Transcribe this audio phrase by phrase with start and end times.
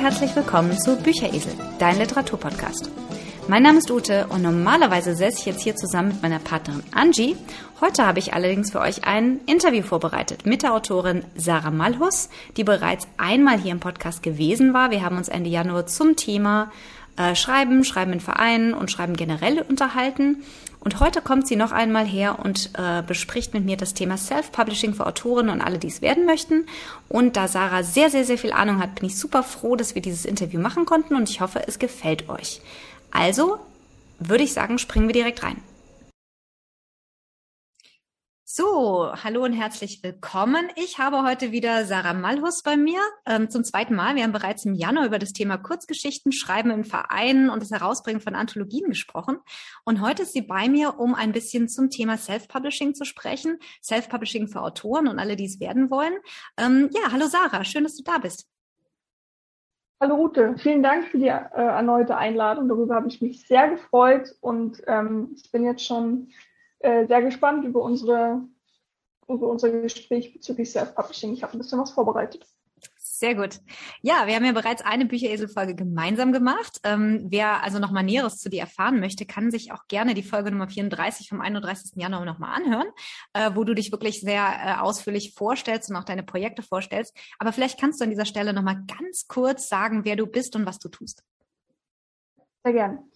[0.00, 2.90] herzlich willkommen zu Bücheresel, dein Literaturpodcast.
[3.48, 7.36] Mein Name ist Ute und normalerweise säße ich jetzt hier zusammen mit meiner Partnerin Angie.
[7.82, 12.64] Heute habe ich allerdings für euch ein Interview vorbereitet mit der Autorin Sarah Malhus, die
[12.64, 14.90] bereits einmal hier im Podcast gewesen war.
[14.90, 16.72] Wir haben uns Ende Januar zum Thema
[17.18, 20.42] äh, Schreiben, Schreiben in Vereinen und Schreiben generell unterhalten.
[20.80, 24.94] Und heute kommt sie noch einmal her und äh, bespricht mit mir das Thema Self-Publishing
[24.94, 26.66] für Autorinnen und alle, die es werden möchten.
[27.08, 30.00] Und da Sarah sehr, sehr, sehr viel Ahnung hat, bin ich super froh, dass wir
[30.00, 32.62] dieses Interview machen konnten und ich hoffe, es gefällt euch.
[33.10, 33.58] Also
[34.18, 35.56] würde ich sagen, springen wir direkt rein.
[38.60, 40.68] So, hallo und herzlich willkommen.
[40.76, 44.16] Ich habe heute wieder Sarah Malhus bei mir ähm, zum zweiten Mal.
[44.16, 48.20] Wir haben bereits im Januar über das Thema Kurzgeschichten, Schreiben in Vereinen und das Herausbringen
[48.20, 49.38] von Anthologien gesprochen.
[49.86, 53.58] Und heute ist sie bei mir, um ein bisschen zum Thema Self-Publishing zu sprechen.
[53.82, 56.12] Self-Publishing für Autoren und alle, die es werden wollen.
[56.58, 58.46] Ähm, ja, hallo Sarah, schön, dass du da bist.
[60.02, 62.68] Hallo Ute, vielen Dank für die äh, erneute Einladung.
[62.68, 66.28] Darüber habe ich mich sehr gefreut und ähm, ich bin jetzt schon
[66.80, 68.42] äh, sehr gespannt über unsere
[69.28, 71.32] über unser Gespräch bezüglich Self-Publishing.
[71.32, 72.46] Ich habe ein bisschen was vorbereitet.
[72.96, 73.60] Sehr gut.
[74.00, 76.80] Ja, wir haben ja bereits eine Bücheresel-Folge gemeinsam gemacht.
[76.84, 80.50] Ähm, wer also nochmal Näheres zu dir erfahren möchte, kann sich auch gerne die Folge
[80.50, 81.92] Nummer 34 vom 31.
[81.96, 82.88] Januar nochmal anhören,
[83.34, 87.14] äh, wo du dich wirklich sehr äh, ausführlich vorstellst und auch deine Projekte vorstellst.
[87.38, 90.64] Aber vielleicht kannst du an dieser Stelle nochmal ganz kurz sagen, wer du bist und
[90.64, 91.22] was du tust.
[92.64, 93.09] Sehr gerne.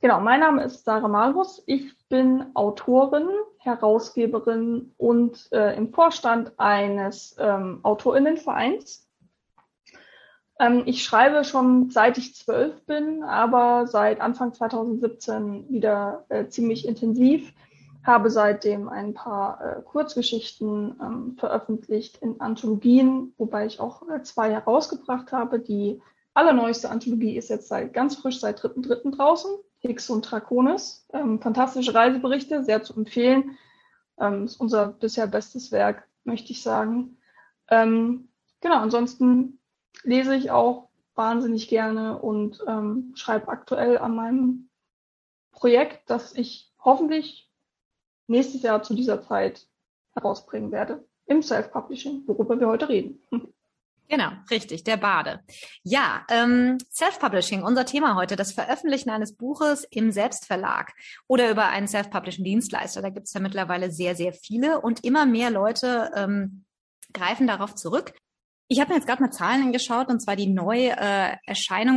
[0.00, 1.60] Genau, mein Name ist Sarah Malhus.
[1.66, 9.08] Ich bin Autorin, Herausgeberin und äh, im Vorstand eines ähm, Autorinnenvereins.
[10.60, 16.86] Ähm, ich schreibe schon seit ich zwölf bin, aber seit Anfang 2017 wieder äh, ziemlich
[16.86, 17.52] intensiv.
[18.04, 24.52] Habe seitdem ein paar äh, Kurzgeschichten ähm, veröffentlicht in Anthologien, wobei ich auch äh, zwei
[24.52, 25.58] herausgebracht habe.
[25.58, 26.00] Die
[26.34, 29.16] allerneueste Anthologie ist jetzt seit ganz frisch seit 3.3.
[29.16, 29.50] draußen.
[29.80, 31.06] Higgs und Draconis.
[31.12, 33.56] Ähm, fantastische Reiseberichte, sehr zu empfehlen.
[34.18, 37.18] Ähm, ist unser bisher bestes Werk, möchte ich sagen.
[37.68, 38.28] Ähm,
[38.60, 39.60] genau, ansonsten
[40.02, 44.70] lese ich auch wahnsinnig gerne und ähm, schreibe aktuell an meinem
[45.52, 47.50] Projekt, das ich hoffentlich
[48.28, 49.66] nächstes Jahr zu dieser Zeit
[50.14, 53.20] herausbringen werde im Self-Publishing, worüber wir heute reden.
[54.10, 55.40] Genau, richtig, der Bade.
[55.82, 60.94] Ja, ähm, Self-Publishing, unser Thema heute, das Veröffentlichen eines Buches im Selbstverlag
[61.26, 63.02] oder über einen Self-Publishing-Dienstleister.
[63.02, 66.64] Da gibt es ja mittlerweile sehr, sehr viele und immer mehr Leute ähm,
[67.12, 68.14] greifen darauf zurück.
[68.70, 71.36] Ich habe mir jetzt gerade mal Zahlen angeschaut und zwar die neue äh,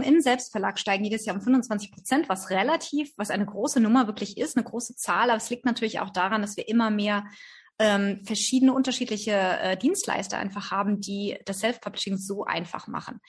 [0.04, 4.38] im Selbstverlag steigen jedes Jahr um 25 Prozent, was relativ, was eine große Nummer wirklich
[4.38, 5.30] ist, eine große Zahl.
[5.30, 7.26] Aber es liegt natürlich auch daran, dass wir immer mehr
[7.82, 13.20] ähm, verschiedene unterschiedliche äh, Dienstleister einfach haben, die das Self-Publishing so einfach machen.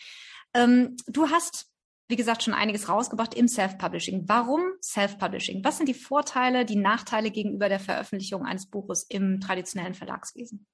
[0.52, 1.70] Ähm, du hast,
[2.08, 4.28] wie gesagt, schon einiges rausgebracht im Self-Publishing.
[4.28, 5.64] Warum Self-Publishing?
[5.64, 10.66] Was sind die Vorteile, die Nachteile gegenüber der Veröffentlichung eines Buches im traditionellen Verlagswesen?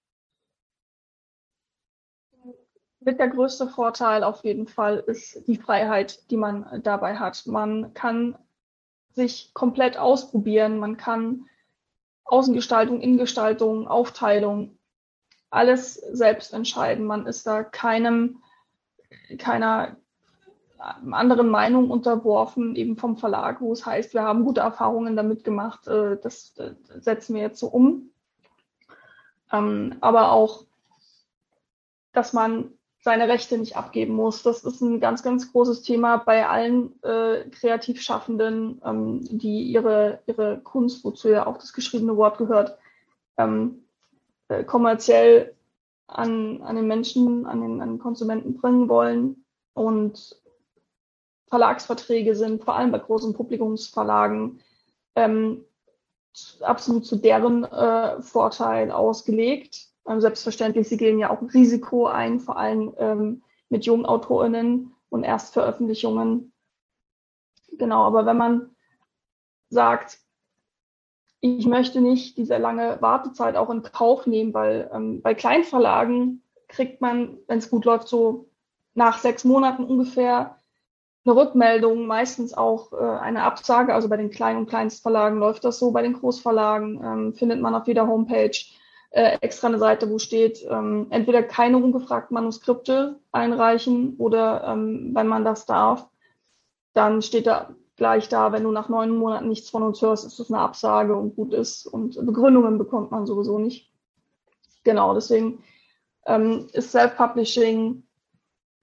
[2.98, 7.46] Mit der größte Vorteil auf jeden Fall ist die Freiheit, die man dabei hat.
[7.46, 8.36] Man kann
[9.12, 11.46] sich komplett ausprobieren, man kann
[12.28, 14.78] Außengestaltung, Innengestaltung, Aufteilung,
[15.50, 17.06] alles selbst entscheiden.
[17.06, 18.42] Man ist da keinem,
[19.38, 19.96] keiner
[20.78, 25.88] anderen Meinung unterworfen, eben vom Verlag, wo es heißt, wir haben gute Erfahrungen damit gemacht,
[25.88, 26.54] äh, das
[27.00, 28.10] setzen wir jetzt so um.
[29.50, 30.66] Ähm, aber auch,
[32.12, 32.77] dass man
[33.08, 34.42] seine Rechte nicht abgeben muss.
[34.42, 40.60] Das ist ein ganz, ganz großes Thema bei allen äh, Kreativschaffenden, ähm, die ihre, ihre
[40.60, 42.76] Kunst, wozu ja auch das geschriebene Wort gehört,
[43.38, 43.84] ähm,
[44.48, 45.54] äh, kommerziell
[46.06, 49.42] an, an den Menschen, an den, an den Konsumenten bringen wollen.
[49.72, 50.38] Und
[51.46, 54.60] Verlagsverträge sind vor allem bei großen Publikumsverlagen
[55.16, 55.64] ähm,
[56.60, 62.40] absolut zu deren äh, Vorteil ausgelegt ähm, selbstverständlich, sie gehen ja auch ein Risiko ein,
[62.40, 66.52] vor allem ähm, mit jungen AutorInnen und Erstveröffentlichungen.
[67.72, 68.70] Genau, aber wenn man
[69.70, 70.18] sagt,
[71.40, 77.00] ich möchte nicht diese lange Wartezeit auch in Kauf nehmen, weil ähm, bei Kleinverlagen kriegt
[77.00, 78.48] man, wenn es gut läuft, so
[78.94, 80.56] nach sechs Monaten ungefähr
[81.24, 83.94] eine Rückmeldung, meistens auch äh, eine Absage.
[83.94, 87.74] Also bei den kleinen und Kleinstverlagen läuft das so, bei den Großverlagen ähm, findet man
[87.74, 88.50] auf jeder Homepage
[89.10, 95.26] äh, extra eine Seite, wo steht, ähm, entweder keine ungefragten Manuskripte einreichen oder ähm, wenn
[95.26, 96.08] man das darf,
[96.92, 100.38] dann steht da gleich da, wenn du nach neun Monaten nichts von uns hörst, ist
[100.38, 101.86] das eine Absage und gut ist.
[101.86, 103.92] Und Begründungen bekommt man sowieso nicht.
[104.84, 105.64] Genau, deswegen
[106.26, 108.04] ähm, ist Self-Publishing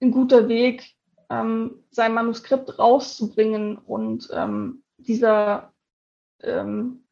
[0.02, 0.94] ein guter Weg,
[1.30, 5.72] ähm, sein Manuskript rauszubringen und ähm, dieser
[6.42, 7.05] ähm,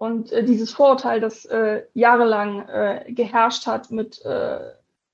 [0.00, 4.60] und äh, dieses Vorurteil, das äh, jahrelang äh, geherrscht hat mit äh,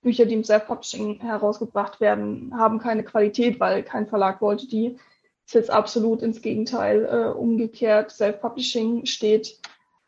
[0.00, 4.97] Büchern, die im Self-Publishing herausgebracht werden, haben keine Qualität, weil kein Verlag wollte die.
[5.44, 8.12] Ist jetzt absolut ins Gegenteil äh, umgekehrt.
[8.12, 9.59] Self-Publishing steht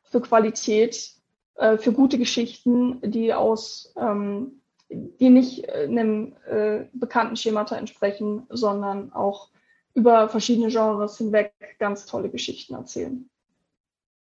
[0.04, 1.10] für Qualität,
[1.56, 8.46] äh, für gute Geschichten, die aus, ähm, die nicht äh, einem äh, bekannten Schemata entsprechen,
[8.48, 9.48] sondern auch
[9.94, 13.28] über verschiedene Genres hinweg ganz tolle Geschichten erzählen.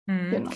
[0.06, 0.30] Mhm.
[0.30, 0.50] Genau.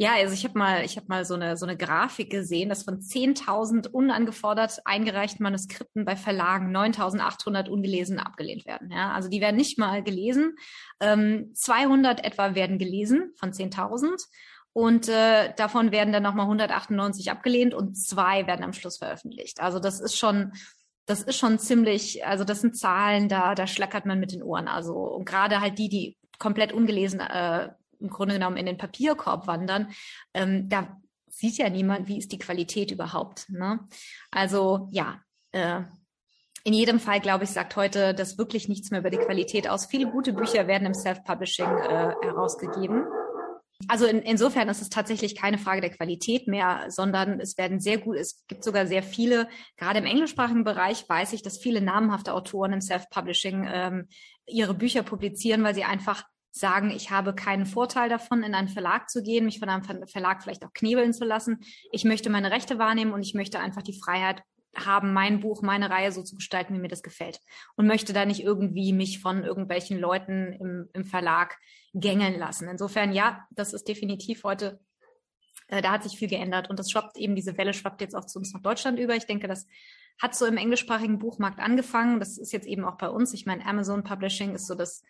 [0.00, 2.84] Ja, also ich habe mal, ich habe mal so eine so eine Grafik gesehen, dass
[2.84, 8.90] von 10.000 unangefordert eingereichten Manuskripten bei Verlagen 9.800 ungelesen abgelehnt werden.
[8.90, 10.56] Ja, also die werden nicht mal gelesen.
[11.00, 14.24] Ähm, 200 etwa werden gelesen von 10.000
[14.72, 19.60] und äh, davon werden dann nochmal 198 abgelehnt und zwei werden am Schluss veröffentlicht.
[19.60, 20.52] Also das ist schon
[21.04, 24.68] das ist schon ziemlich, also das sind Zahlen, da, da schlackert man mit den Ohren.
[24.68, 27.70] Also und gerade halt die, die komplett ungelesen äh,
[28.00, 29.92] im Grunde genommen in den Papierkorb wandern,
[30.34, 33.48] ähm, da sieht ja niemand, wie ist die Qualität überhaupt.
[33.50, 33.80] Ne?
[34.30, 35.20] Also ja,
[35.52, 35.82] äh,
[36.64, 39.86] in jedem Fall, glaube ich, sagt heute das wirklich nichts mehr über die Qualität aus.
[39.86, 43.04] Viele gute Bücher werden im Self-Publishing äh, herausgegeben.
[43.88, 47.96] Also in, insofern ist es tatsächlich keine Frage der Qualität mehr, sondern es werden sehr
[47.96, 49.48] gut, es gibt sogar sehr viele,
[49.78, 54.08] gerade im englischsprachigen Bereich weiß ich, dass viele namhafte Autoren im Self-Publishing ähm,
[54.46, 59.08] ihre Bücher publizieren, weil sie einfach sagen, ich habe keinen Vorteil davon, in einen Verlag
[59.08, 61.60] zu gehen, mich von einem Verlag vielleicht auch knebeln zu lassen.
[61.92, 64.42] Ich möchte meine Rechte wahrnehmen und ich möchte einfach die Freiheit
[64.76, 67.40] haben, mein Buch, meine Reihe so zu gestalten, wie mir das gefällt.
[67.76, 71.56] Und möchte da nicht irgendwie mich von irgendwelchen Leuten im, im Verlag
[71.92, 72.68] gängeln lassen.
[72.68, 74.80] Insofern, ja, das ist definitiv heute,
[75.68, 78.26] äh, da hat sich viel geändert und das schwappt eben, diese Welle schwappt jetzt auch
[78.26, 79.16] zu uns nach Deutschland über.
[79.16, 79.66] Ich denke, das
[80.20, 82.20] hat so im englischsprachigen Buchmarkt angefangen.
[82.20, 83.32] Das ist jetzt eben auch bei uns.
[83.32, 85.02] Ich meine, Amazon Publishing ist so das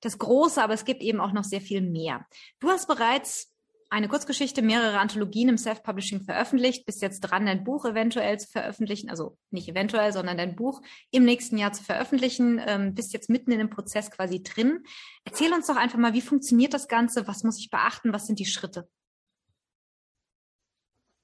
[0.00, 2.26] das Große, aber es gibt eben auch noch sehr viel mehr.
[2.60, 3.52] Du hast bereits
[3.90, 9.08] eine Kurzgeschichte, mehrere Anthologien im Self-Publishing veröffentlicht, bist jetzt dran, dein Buch eventuell zu veröffentlichen,
[9.08, 13.50] also nicht eventuell, sondern dein Buch im nächsten Jahr zu veröffentlichen, ähm, bist jetzt mitten
[13.50, 14.84] in dem Prozess quasi drin.
[15.24, 18.38] Erzähl uns doch einfach mal, wie funktioniert das Ganze, was muss ich beachten, was sind
[18.38, 18.88] die Schritte?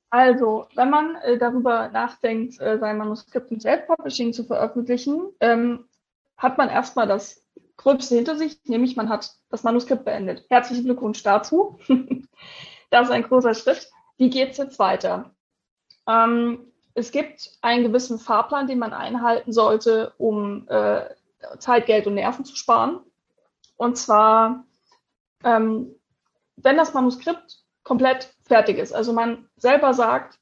[0.09, 5.87] Also, wenn man äh, darüber nachdenkt, äh, sein Manuskript im Self-Publishing zu veröffentlichen, ähm,
[6.37, 7.44] hat man erstmal das
[7.77, 10.47] Gröbste hinter sich, nämlich man hat das Manuskript beendet.
[10.49, 11.79] Herzlichen Glückwunsch dazu.
[12.91, 13.91] das ist ein großer Schritt.
[14.17, 15.35] Wie geht es jetzt weiter?
[16.07, 21.07] Ähm, es gibt einen gewissen Fahrplan, den man einhalten sollte, um äh,
[21.59, 23.01] Zeit, Geld und Nerven zu sparen.
[23.77, 24.65] Und zwar,
[25.43, 25.95] ähm,
[26.57, 30.39] wenn das Manuskript komplett fertig ist, also man selber sagt,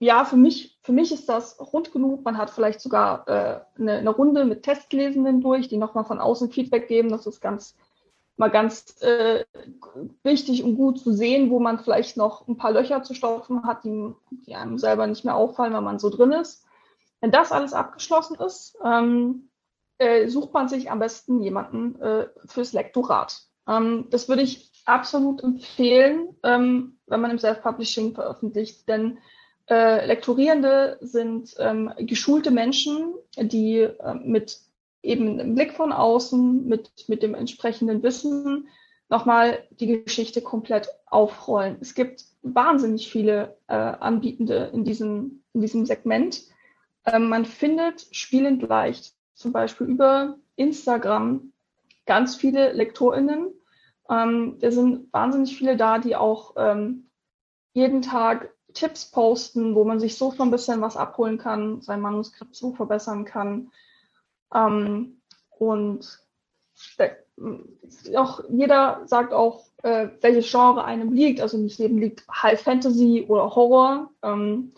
[0.00, 2.24] ja, für mich, für mich ist das rund genug.
[2.24, 6.50] Man hat vielleicht sogar äh, eine, eine Runde mit Testlesenden durch, die nochmal von außen
[6.50, 7.10] Feedback geben.
[7.10, 7.76] Das ist ganz
[8.38, 9.44] mal ganz äh,
[10.22, 13.84] wichtig und gut zu sehen, wo man vielleicht noch ein paar Löcher zu stopfen hat,
[13.84, 14.14] die,
[14.46, 16.64] die einem selber nicht mehr auffallen, wenn man so drin ist.
[17.20, 19.50] Wenn das alles abgeschlossen ist, ähm,
[19.98, 23.42] äh, sucht man sich am besten jemanden äh, fürs Lektorat.
[23.68, 29.18] Ähm, das würde ich absolut empfehlen, ähm, wenn man im Self-Publishing veröffentlicht, denn
[29.70, 34.60] äh, Lektorierende sind ähm, geschulte Menschen, die äh, mit
[35.02, 38.68] eben einem Blick von außen, mit, mit dem entsprechenden Wissen
[39.08, 41.78] nochmal die Geschichte komplett aufrollen.
[41.80, 46.42] Es gibt wahnsinnig viele äh, Anbietende in diesem, in diesem Segment.
[47.06, 51.52] Ähm, man findet spielend leicht, zum Beispiel über Instagram,
[52.06, 53.52] ganz viele LektorInnen.
[54.08, 57.06] Ähm, da sind wahnsinnig viele da, die auch ähm,
[57.72, 62.00] jeden Tag Tipps posten, wo man sich so schon ein bisschen was abholen kann, sein
[62.00, 63.70] Manuskript so verbessern kann.
[64.54, 65.20] Ähm,
[65.58, 66.20] und
[68.16, 71.40] auch jeder sagt auch, äh, welches Genre einem liegt.
[71.40, 74.10] Also nicht jedem liegt High Fantasy oder Horror.
[74.22, 74.72] Ähm,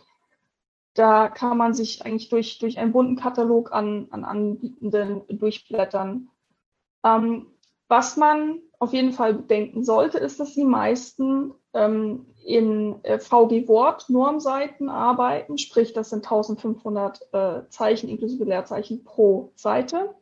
[0.95, 6.29] da kann man sich eigentlich durch, durch einen bunten Katalog an, an Anbietenden durchblättern.
[7.05, 7.47] Ähm,
[7.89, 13.69] was man auf jeden Fall bedenken sollte, ist, dass die meisten ähm, in äh, VG
[13.69, 20.14] Wort Normseiten arbeiten, sprich das sind 1500 äh, Zeichen inklusive Leerzeichen pro Seite.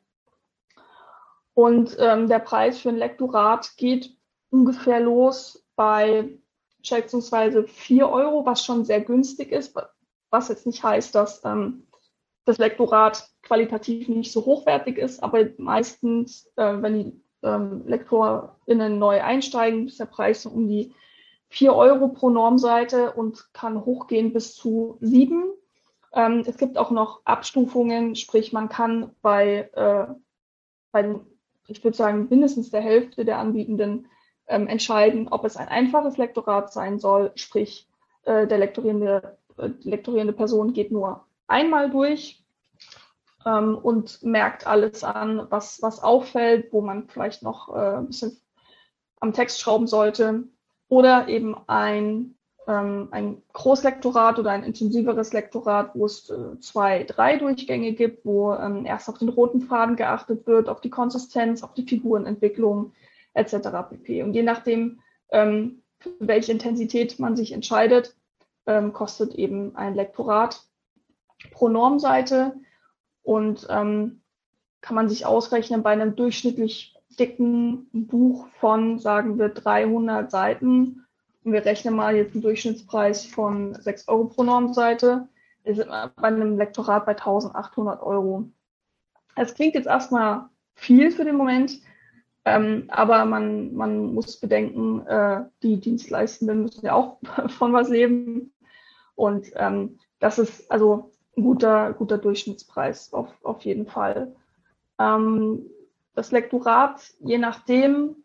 [1.55, 4.17] Und ähm, der Preis für ein Lektorat geht
[4.51, 6.39] ungefähr los bei
[6.83, 9.75] schätzungsweise 4 Euro, was schon sehr günstig ist,
[10.31, 11.87] was jetzt nicht heißt, dass ähm,
[12.45, 19.23] das Lektorat qualitativ nicht so hochwertig ist, aber meistens, äh, wenn die ähm, LektorInnen neu
[19.23, 20.95] einsteigen, ist der Preis so um die
[21.51, 25.45] 4 Euro pro Normseite und kann hochgehen bis zu 7.
[26.15, 30.07] Ähm, es gibt auch noch Abstufungen, sprich man kann bei, äh,
[30.93, 31.21] bei
[31.67, 34.09] ich würde sagen, mindestens der Hälfte der Anbietenden
[34.47, 37.89] ähm, entscheiden, ob es ein einfaches Lektorat sein soll, sprich
[38.25, 42.45] äh, der lektorierende, äh, lektorierende Person geht nur einmal durch
[43.45, 48.41] ähm, und merkt alles an, was, was auffällt, wo man vielleicht noch äh, ein bisschen
[49.21, 50.45] am Text schrauben sollte.
[50.91, 52.35] Oder eben ein,
[52.67, 58.53] ähm, ein Großlektorat oder ein intensiveres Lektorat, wo es äh, zwei, drei Durchgänge gibt, wo
[58.55, 62.93] ähm, erst auf den roten Faden geachtet wird, auf die Konsistenz, auf die Figurenentwicklung
[63.35, 63.69] etc.
[63.89, 64.25] pp.
[64.25, 68.17] Und je nachdem, ähm, für welche Intensität man sich entscheidet,
[68.67, 70.61] ähm, kostet eben ein Lektorat
[71.53, 72.55] pro Normseite
[73.23, 74.23] und ähm,
[74.81, 81.07] kann man sich ausrechnen bei einem durchschnittlich dicken Buch von, sagen wir, 300 Seiten.
[81.45, 85.29] Und wir rechnen mal jetzt einen Durchschnittspreis von 6 Euro pro Normseite.
[85.65, 88.45] Wir sind bei einem Lektorat bei 1800 Euro.
[89.37, 91.81] Es klingt jetzt erstmal viel für den Moment,
[92.45, 98.53] ähm, aber man, man muss bedenken, äh, die Dienstleistenden müssen ja auch von was leben.
[99.15, 104.35] Und ähm, das ist also ein guter, guter Durchschnittspreis auf, auf jeden Fall.
[104.99, 105.67] Ähm,
[106.15, 108.17] das Lektorat, je nachdem,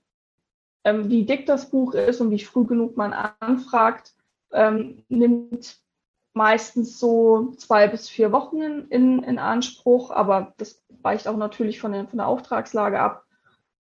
[0.84, 4.14] ähm, wie dick das Buch ist und wie früh genug man anfragt,
[4.52, 5.80] ähm, nimmt
[6.34, 11.94] meistens so zwei bis vier Wochen in, in Anspruch, aber das weicht auch natürlich von,
[11.94, 13.26] den, von der Auftragslage ab.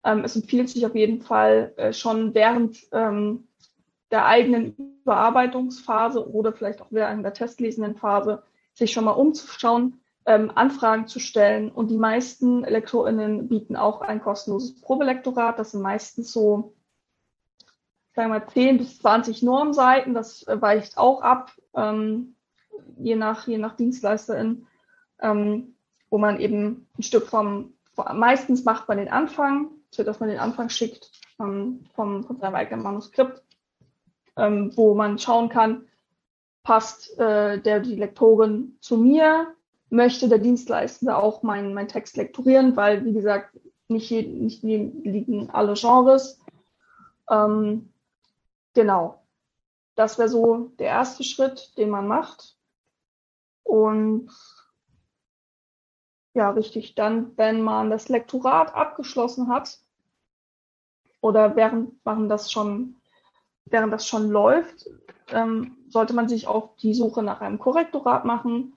[0.03, 3.47] Ähm, es empfiehlt sich auf jeden Fall äh, schon während ähm,
[4.11, 10.51] der eigenen Überarbeitungsphase oder vielleicht auch während der testlesenden Phase sich schon mal umzuschauen, ähm,
[10.55, 11.71] Anfragen zu stellen.
[11.71, 15.59] Und die meisten LektorInnen bieten auch ein kostenloses Probelektorat.
[15.59, 16.73] Das sind meistens so,
[18.15, 20.13] sagen wir mal, 10 bis 20 Normseiten.
[20.13, 22.35] Das weicht auch ab, ähm,
[22.97, 24.67] je nach, je nach Dienstleisterin,
[25.19, 25.75] ähm,
[26.09, 27.73] wo man eben ein Stück vom,
[28.13, 32.55] meistens macht man den Anfang, so dass man den Anfang schickt ähm, vom, von seinem
[32.55, 33.43] eigenen Manuskript,
[34.37, 35.87] ähm, wo man schauen kann,
[36.63, 39.55] passt äh, der die Lektorin zu mir,
[39.95, 45.49] möchte der Dienstleistende auch meinen mein Text lektorieren, weil, wie gesagt, nicht, je, nicht liegen
[45.51, 46.39] alle Genres.
[47.29, 47.93] Ähm,
[48.73, 49.21] genau.
[49.95, 52.55] Das wäre so der erste Schritt, den man macht.
[53.63, 54.29] Und
[56.33, 59.79] ja, richtig, dann, wenn man das Lektorat abgeschlossen hat
[61.21, 62.97] oder während, während das schon,
[63.65, 64.89] während das schon läuft,
[65.29, 68.74] ähm, sollte man sich auf die Suche nach einem Korrektorat machen.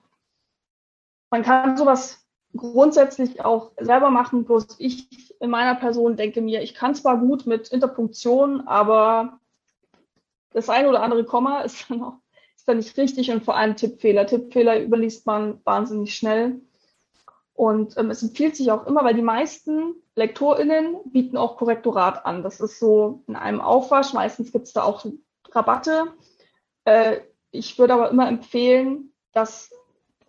[1.29, 6.73] Man kann sowas grundsätzlich auch selber machen, bloß ich in meiner Person denke mir, ich
[6.73, 9.39] kann zwar gut mit Interpunktion, aber
[10.51, 12.17] das eine oder andere Komma ist dann, auch,
[12.55, 14.25] ist dann nicht richtig und vor allem Tippfehler.
[14.25, 16.61] Tippfehler überliest man wahnsinnig schnell.
[17.53, 22.41] Und ähm, es empfiehlt sich auch immer, weil die meisten LektorInnen bieten auch Korrektorat an.
[22.41, 24.13] Das ist so in einem Aufwasch.
[24.13, 25.05] Meistens gibt es da auch
[25.51, 26.13] Rabatte.
[26.85, 27.19] Äh,
[27.51, 29.71] ich würde aber immer empfehlen, dass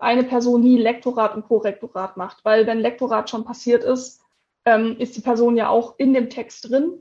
[0.00, 4.23] eine Person nie Lektorat und Korrektorat macht, weil wenn Lektorat schon passiert ist,
[4.64, 6.99] ähm, ist die Person ja auch in dem Text drin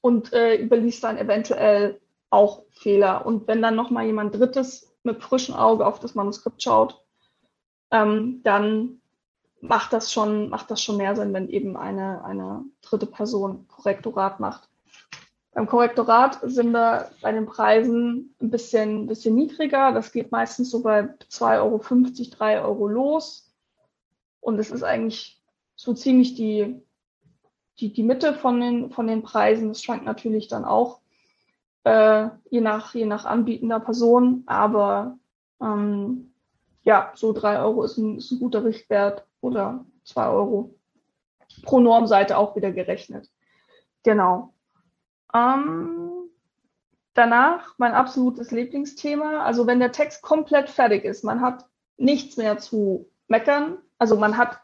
[0.00, 2.00] und äh, überliest dann eventuell
[2.30, 3.26] auch Fehler.
[3.26, 7.02] Und wenn dann nochmal jemand Drittes mit frischem Auge auf das Manuskript schaut,
[7.90, 9.00] ähm, dann
[9.60, 14.40] macht das schon, macht das schon mehr Sinn, wenn eben eine, eine dritte Person Korrektorat
[14.40, 14.69] macht.
[15.52, 19.92] Beim Korrektorat sind wir bei den Preisen ein bisschen, bisschen niedriger.
[19.92, 21.78] Das geht meistens so bei 2,50 Euro,
[22.36, 23.52] 3 Euro los.
[24.40, 25.42] Und es ist eigentlich
[25.74, 26.80] so ziemlich die,
[27.78, 29.68] die, die Mitte von den, von den Preisen.
[29.68, 31.00] Das schwankt natürlich dann auch
[31.82, 34.44] äh, je, nach, je nach anbietender Person.
[34.46, 35.18] Aber
[35.60, 36.32] ähm,
[36.82, 40.74] ja, so 3 Euro ist ein, ist ein guter Richtwert oder 2 Euro
[41.64, 43.28] pro Normseite auch wieder gerechnet.
[44.04, 44.54] Genau.
[45.34, 46.30] Ähm,
[47.14, 49.42] danach mein absolutes Lieblingsthema.
[49.42, 53.78] Also wenn der Text komplett fertig ist, man hat nichts mehr zu meckern.
[53.98, 54.60] Also man hat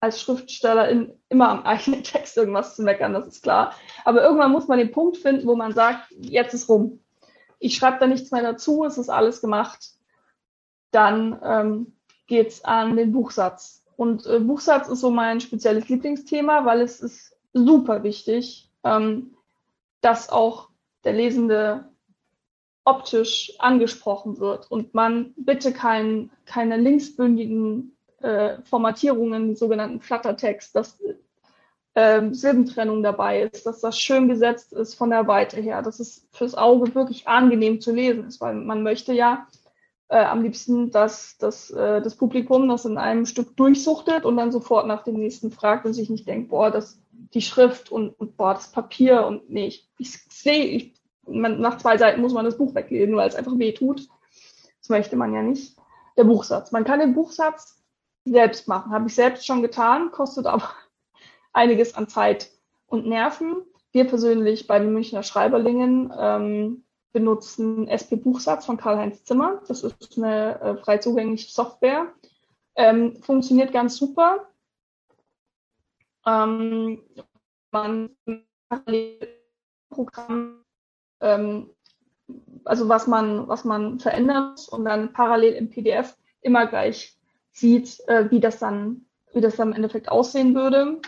[0.00, 3.72] als Schriftstellerin immer am eigenen Text irgendwas zu meckern, das ist klar.
[4.04, 7.00] Aber irgendwann muss man den Punkt finden, wo man sagt, jetzt ist rum.
[7.58, 9.92] Ich schreibe da nichts mehr dazu, es ist alles gemacht.
[10.90, 11.92] Dann ähm,
[12.26, 13.84] geht's an den Buchsatz.
[13.96, 19.35] Und äh, Buchsatz ist so mein spezielles Lieblingsthema, weil es ist super wichtig, ähm,
[20.06, 20.68] dass auch
[21.02, 21.88] der Lesende
[22.84, 31.00] optisch angesprochen wird und man bitte kein, keine linksbündigen äh, Formatierungen, sogenannten Flattertext, dass
[31.94, 36.28] äh, Silbentrennung dabei ist, dass das schön gesetzt ist von der Weite her, dass es
[36.30, 39.48] fürs Auge wirklich angenehm zu lesen ist, weil man möchte ja
[40.06, 44.52] äh, am liebsten, dass, dass äh, das Publikum das in einem Stück durchsuchtet und dann
[44.52, 47.00] sofort nach dem nächsten fragt und sich nicht denkt, boah, das
[47.34, 50.92] die Schrift und, und boah, das Papier und nee, ich, ich sehe,
[51.26, 54.08] man, nach zwei Seiten muss man das Buch weglesen, weil es einfach weh tut.
[54.80, 55.76] Das möchte man ja nicht.
[56.16, 56.72] Der Buchsatz.
[56.72, 57.82] Man kann den Buchsatz
[58.24, 58.92] selbst machen.
[58.92, 60.70] Habe ich selbst schon getan, kostet aber
[61.52, 62.50] einiges an Zeit
[62.86, 63.56] und Nerven.
[63.92, 69.62] Wir persönlich bei den Münchner Schreiberlingen ähm, benutzen SP Buchsatz von Karl-Heinz Zimmer.
[69.68, 72.12] Das ist eine äh, frei zugängliche Software.
[72.76, 74.48] Ähm, funktioniert ganz super.
[76.26, 77.02] Ähm,
[77.70, 78.10] man
[79.90, 80.64] Programm,
[81.20, 81.70] ähm,
[82.64, 87.16] also was man, was man verändern muss und dann parallel im PDF immer gleich
[87.52, 91.00] sieht, äh, wie das dann, wie das dann im Endeffekt aussehen würde.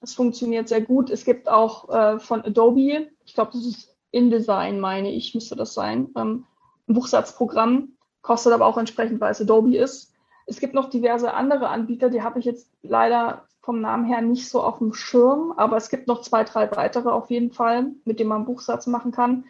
[0.00, 1.10] Das funktioniert sehr gut.
[1.10, 5.74] Es gibt auch äh, von Adobe, ich glaube, das ist InDesign, meine ich, müsste das
[5.74, 6.08] sein.
[6.16, 6.46] Ähm,
[6.88, 10.12] ein Buchsatzprogramm, kostet aber auch entsprechend, weil es Adobe ist.
[10.46, 14.48] Es gibt noch diverse andere Anbieter, die habe ich jetzt leider vom Namen her nicht
[14.48, 18.18] so auf dem Schirm, aber es gibt noch zwei, drei weitere auf jeden Fall, mit
[18.18, 19.44] denen man Buchsatz machen kann.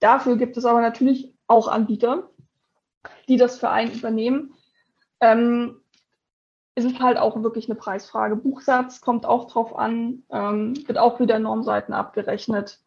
[0.00, 2.30] Dafür gibt es aber natürlich auch Anbieter,
[3.28, 4.54] die das für einen übernehmen.
[5.20, 5.80] Ähm,
[6.74, 8.34] es ist halt auch wirklich eine Preisfrage.
[8.34, 12.80] Buchsatz kommt auch drauf an, ähm, wird auch wieder Normseiten abgerechnet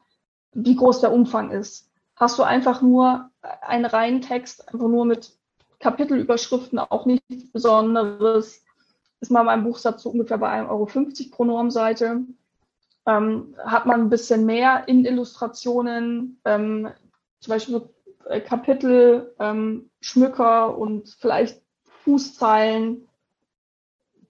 [0.57, 1.91] wie groß der Umfang ist.
[2.15, 3.29] Hast du einfach nur
[3.61, 5.37] einen reinen Text, einfach nur mit
[5.79, 8.63] Kapitelüberschriften, auch nichts Besonderes,
[9.19, 10.87] ist man beim Buchsatz so ungefähr bei 1,50 Euro
[11.31, 12.21] pro Normseite.
[13.05, 16.89] Ähm, hat man ein bisschen mehr in Illustrationen, ähm,
[17.39, 17.89] zum Beispiel
[18.25, 21.61] äh, Kapitel, ähm, Schmücker und vielleicht
[22.03, 23.07] Fußzeilen,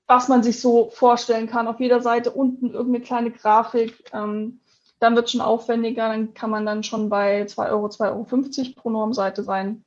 [0.05, 1.67] was man sich so vorstellen kann.
[1.67, 4.11] Auf jeder Seite unten irgendeine kleine Grafik.
[4.13, 4.61] Ähm,
[4.99, 8.89] dann wird schon aufwendiger, dann kann man dann schon bei 2 Euro, 2,50 Euro pro
[8.89, 9.83] Normseite sein.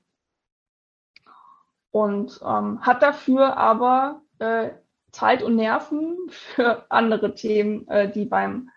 [1.90, 4.70] Und ähm, hat dafür aber äh,
[5.12, 8.70] Zeit und Nerven für andere Themen, äh, die beim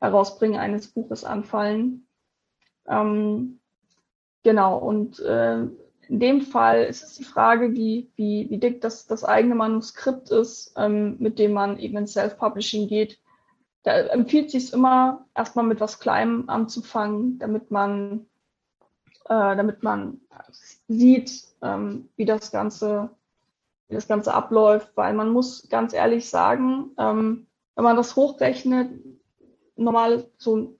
[0.00, 2.06] Herausbringen eines Buches anfallen.
[2.86, 3.60] Ähm,
[4.42, 5.60] genau, und äh,
[6.08, 10.30] in dem Fall ist es die Frage, wie, wie, wie dick das, das eigene Manuskript
[10.30, 13.18] ist, ähm, mit dem man eben ins Self-Publishing geht
[13.84, 18.26] da empfiehlt sich immer, erstmal mit was Kleinem anzufangen, damit man,
[19.26, 20.22] äh, damit man
[20.88, 23.10] sieht, ähm, wie das Ganze,
[23.94, 28.90] wie das Ganze abläuft, weil man muss ganz ehrlich sagen, ähm, wenn man das hochrechnet,
[29.76, 30.78] normal so ein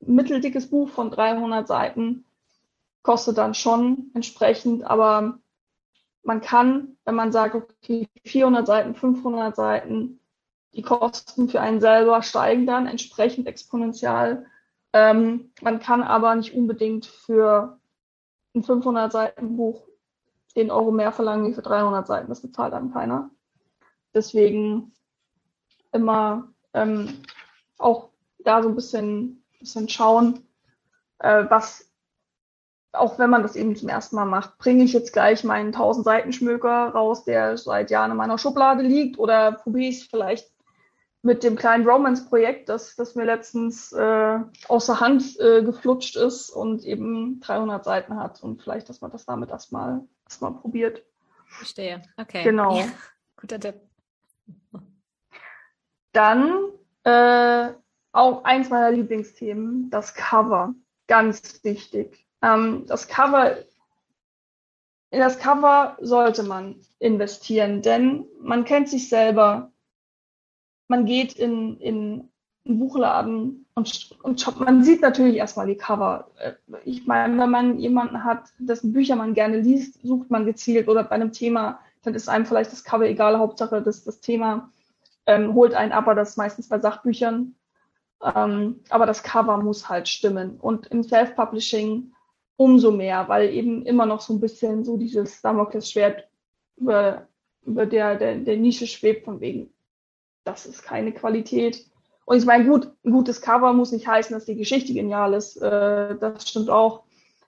[0.00, 2.24] mitteldickes Buch von 300 Seiten
[3.02, 5.38] kostet dann schon entsprechend, aber
[6.24, 10.18] man kann, wenn man sagt, okay, 400 Seiten, 500 Seiten,
[10.74, 14.44] die Kosten für einen selber steigen dann entsprechend exponentiell.
[14.92, 17.78] Ähm, man kann aber nicht unbedingt für
[18.56, 19.85] ein 500 Seiten Buch
[20.56, 22.28] 10 Euro mehr verlangen wie für 300 Seiten.
[22.30, 23.28] Das bezahlt dann keiner.
[24.14, 24.94] Deswegen
[25.92, 27.20] immer ähm,
[27.76, 30.46] auch da so ein bisschen, bisschen schauen,
[31.18, 31.92] äh, was,
[32.92, 36.06] auch wenn man das eben zum ersten Mal macht, bringe ich jetzt gleich meinen 1000
[36.06, 40.50] Seiten Schmöker raus, der seit Jahren in meiner Schublade liegt, oder probiere ich es vielleicht
[41.20, 44.38] mit dem kleinen Romance-Projekt, das, das mir letztens äh,
[44.68, 49.26] außer Hand äh, geflutscht ist und eben 300 Seiten hat und vielleicht, dass man das
[49.26, 51.04] damit erstmal erstmal probiert.
[51.46, 52.42] Verstehe, okay.
[52.42, 52.78] Genau.
[52.78, 52.88] Ja,
[53.36, 53.80] guter Tipp.
[56.12, 56.70] Dann
[57.04, 57.72] äh,
[58.12, 60.74] auch eins meiner Lieblingsthemen, das Cover.
[61.06, 62.26] Ganz wichtig.
[62.42, 63.56] Ähm, das Cover,
[65.10, 69.72] in das Cover sollte man investieren, denn man kennt sich selber
[70.88, 72.30] man geht in, in
[72.66, 74.60] einen Buchladen und, und shoppt.
[74.60, 76.28] Man sieht natürlich erstmal die Cover.
[76.38, 76.52] Äh,
[76.84, 81.04] ich meine, wenn man jemanden hat, dessen Bücher man gerne liest, sucht man gezielt oder
[81.04, 83.38] bei einem Thema, dann ist einem vielleicht das Cover egal.
[83.38, 84.70] Hauptsache, das, das Thema
[85.26, 87.54] ähm, holt einen ab, aber das ist meistens bei Sachbüchern.
[88.22, 90.58] Ähm, aber das Cover muss halt stimmen.
[90.58, 92.12] Und im Self-Publishing
[92.56, 96.26] umso mehr, weil eben immer noch so ein bisschen so dieses Damoklesschwert
[96.76, 97.28] über,
[97.62, 99.70] über der, der, der Nische schwebt, von wegen,
[100.44, 101.86] das ist keine Qualität.
[102.26, 105.56] Und ich meine, gut, ein gutes Cover muss nicht heißen, dass die Geschichte genial ist.
[105.56, 107.04] Äh, das stimmt auch.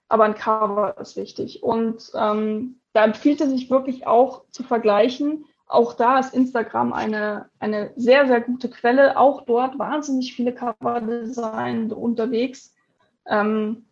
[0.08, 1.62] Aber ein Cover ist wichtig.
[1.62, 5.44] Und ähm, da empfiehlt es sich wirklich auch zu vergleichen.
[5.66, 9.18] Auch da ist Instagram eine, eine sehr, sehr gute Quelle.
[9.18, 12.72] Auch dort wahnsinnig viele Cover-Design unterwegs.
[13.26, 13.84] Ähm,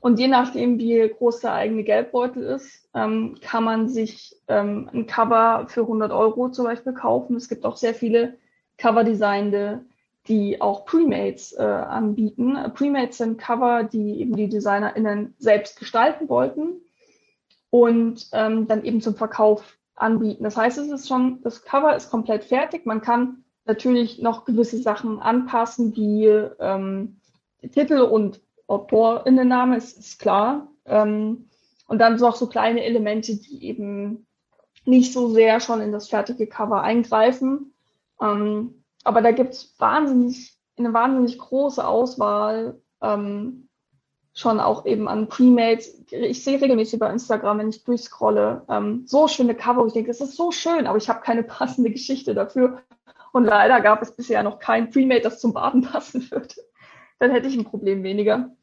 [0.00, 5.06] und je nachdem, wie groß der eigene Geldbeutel ist, ähm, kann man sich ähm, ein
[5.06, 7.36] Cover für 100 Euro zum Beispiel kaufen.
[7.36, 8.36] Es gibt auch sehr viele
[8.76, 9.84] Cover-Designende,
[10.28, 12.56] die auch Premates äh, anbieten.
[12.74, 16.80] Premates sind Cover, die eben die DesignerInnen selbst gestalten wollten.
[17.70, 20.44] und ähm, dann eben zum Verkauf anbieten.
[20.44, 22.86] Das heißt, es ist schon, das Cover ist komplett fertig.
[22.86, 27.20] Man kann natürlich noch gewisse Sachen anpassen, wie ähm,
[27.72, 30.68] Titel und Autorinnenname, ist, ist klar.
[30.86, 31.48] Ähm,
[31.88, 34.26] und dann noch so kleine Elemente, die eben
[34.84, 37.72] nicht so sehr schon in das fertige Cover eingreifen.
[38.20, 43.68] Ähm, aber da gibt es wahnsinnig, eine wahnsinnig große Auswahl ähm,
[44.34, 46.04] schon auch eben an Premates.
[46.10, 50.08] Ich sehe regelmäßig bei Instagram, wenn ich durchscrolle, ähm, so schöne Cover, wo ich denke,
[50.08, 52.82] das ist so schön, aber ich habe keine passende Geschichte dafür.
[53.32, 56.54] Und leider gab es bisher noch kein Premade, das zum Baden passen würde.
[57.20, 58.56] Dann hätte ich ein Problem weniger.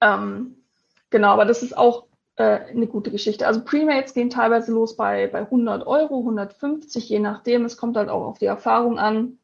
[0.00, 0.62] Ähm,
[1.10, 2.06] genau, aber das ist auch
[2.42, 3.46] eine gute Geschichte.
[3.46, 7.64] Also Premates gehen teilweise los bei, bei 100 Euro, 150, je nachdem.
[7.64, 9.38] Es kommt halt auch auf die Erfahrung an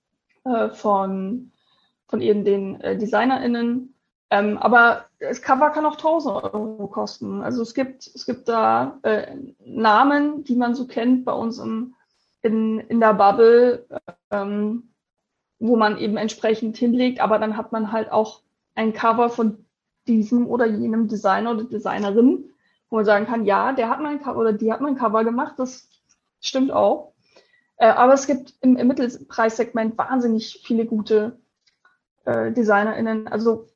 [0.44, 1.52] äh, von,
[2.08, 3.94] von eben den äh, DesignerInnen.
[4.30, 7.42] Ähm, aber das Cover kann auch 1000 Euro kosten.
[7.42, 11.94] Also es gibt, es gibt da äh, Namen, die man so kennt bei uns im,
[12.42, 13.86] in, in der Bubble,
[14.30, 14.90] ähm,
[15.58, 18.42] wo man eben entsprechend hinlegt, aber dann hat man halt auch
[18.74, 19.66] ein Cover von
[20.06, 22.49] diesem oder jenem Designer oder Designerin,
[22.90, 25.54] wo man sagen kann, ja, der hat mein Cover oder die hat mein Cover gemacht,
[25.58, 25.88] das
[26.40, 27.14] stimmt auch.
[27.76, 31.38] Äh, aber es gibt im, im Mittelpreissegment wahnsinnig viele gute
[32.24, 33.28] äh, DesignerInnen.
[33.28, 33.66] Also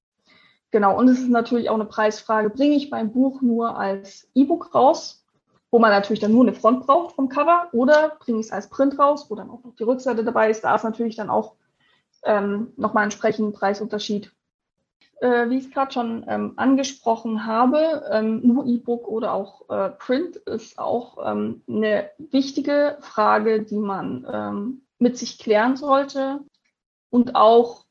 [0.74, 4.74] Genau, und es ist natürlich auch eine Preisfrage, bringe ich mein Buch nur als E-Book
[4.74, 5.24] raus,
[5.70, 8.68] wo man natürlich dann nur eine Front braucht vom Cover, oder bringe ich es als
[8.68, 10.64] Print raus, wo dann auch noch die Rückseite dabei ist.
[10.64, 11.54] Da ist natürlich dann auch
[12.24, 14.32] ähm, nochmal entsprechend Preisunterschied.
[15.20, 19.90] Äh, wie ich es gerade schon ähm, angesprochen habe, ähm, nur E-Book oder auch äh,
[19.90, 26.40] Print ist auch ähm, eine wichtige Frage, die man ähm, mit sich klären sollte.
[27.10, 27.84] Und auch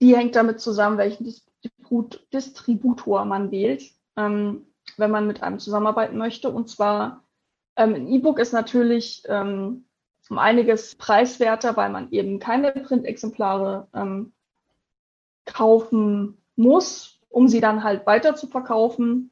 [0.00, 1.32] die hängt damit zusammen, welchen
[2.32, 3.84] Distributor man wählt,
[4.16, 6.50] ähm, wenn man mit einem zusammenarbeiten möchte.
[6.50, 7.24] Und zwar
[7.76, 14.32] ähm, ein E-Book ist natürlich um einiges preiswerter, weil man eben keine Printexemplare ähm,
[15.52, 19.30] kaufen muss, um sie dann halt weiter zu verkaufen.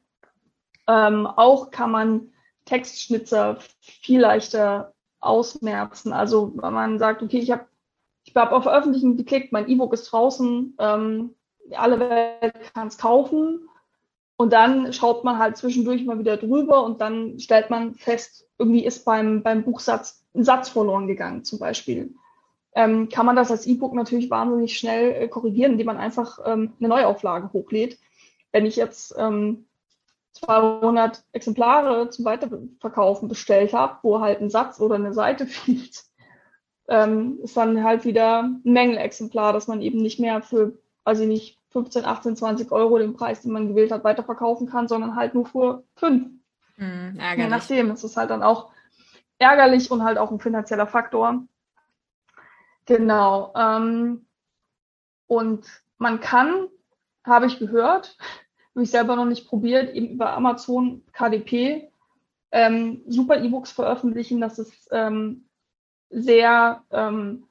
[0.87, 2.33] Ähm, auch kann man
[2.65, 6.13] Textschnitzer viel leichter ausmerzen.
[6.13, 7.65] Also wenn man sagt, okay, ich habe
[8.23, 11.35] ich habe auf Veröffentlichen geklickt, mein E-Book ist draußen, ähm,
[11.71, 13.69] alle Welt kann es kaufen.
[14.35, 18.85] Und dann schaut man halt zwischendurch mal wieder drüber und dann stellt man fest, irgendwie
[18.85, 22.13] ist beim, beim Buchsatz ein Satz verloren gegangen, zum Beispiel.
[22.77, 26.73] Ähm, kann man das als E-Book natürlich wahnsinnig schnell äh, korrigieren, indem man einfach ähm,
[26.79, 27.97] eine Neuauflage hochlädt.
[28.51, 29.65] Wenn ich jetzt ähm,
[30.33, 36.03] 200 Exemplare zum Weiterverkaufen bestellt habe, wo halt ein Satz oder eine Seite fehlt,
[36.87, 40.77] ähm, ist dann halt wieder ein Mängelexemplar, das man eben nicht mehr für,
[41.11, 45.15] ich nicht, 15, 18, 20 Euro den Preis, den man gewählt hat, weiterverkaufen kann, sondern
[45.15, 46.29] halt nur für fünf.
[46.77, 48.69] Mm, Je nachdem, es ist halt dann auch
[49.39, 51.43] ärgerlich und halt auch ein finanzieller Faktor.
[52.87, 53.53] Genau.
[53.55, 54.25] Ähm,
[55.27, 55.65] und
[55.97, 56.67] man kann,
[57.23, 58.17] habe ich gehört,
[58.75, 61.91] habe ich selber noch nicht probiert, eben über Amazon KDP
[62.51, 64.39] ähm, super E-Books veröffentlichen.
[64.41, 65.49] Das ist ähm,
[66.09, 67.47] sehr ähm,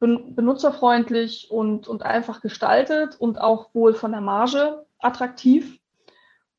[0.00, 5.78] benutzerfreundlich und, und einfach gestaltet und auch wohl von der Marge attraktiv.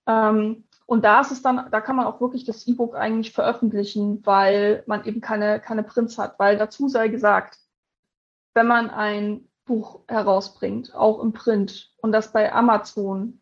[0.08, 4.26] Ähm, und da ist es dann, da kann man auch wirklich das E-Book eigentlich veröffentlichen,
[4.26, 6.38] weil man eben keine, keine Prints hat.
[6.38, 7.58] Weil dazu sei gesagt,
[8.54, 13.42] wenn man ein Buch herausbringt, auch im Print, und das bei Amazon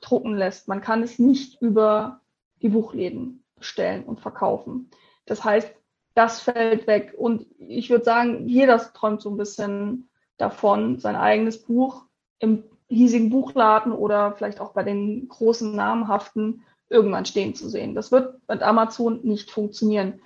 [0.00, 2.20] drucken lässt, man kann es nicht über
[2.62, 4.90] die Buchläden bestellen und verkaufen.
[5.26, 5.72] Das heißt,
[6.14, 7.14] das fällt weg.
[7.16, 10.08] Und ich würde sagen, jeder träumt so ein bisschen
[10.38, 12.04] davon, sein eigenes Buch
[12.38, 17.94] im hiesigen Buchladen oder vielleicht auch bei den großen namhaften irgendwann stehen zu sehen.
[17.94, 20.20] Das wird mit Amazon nicht funktionieren.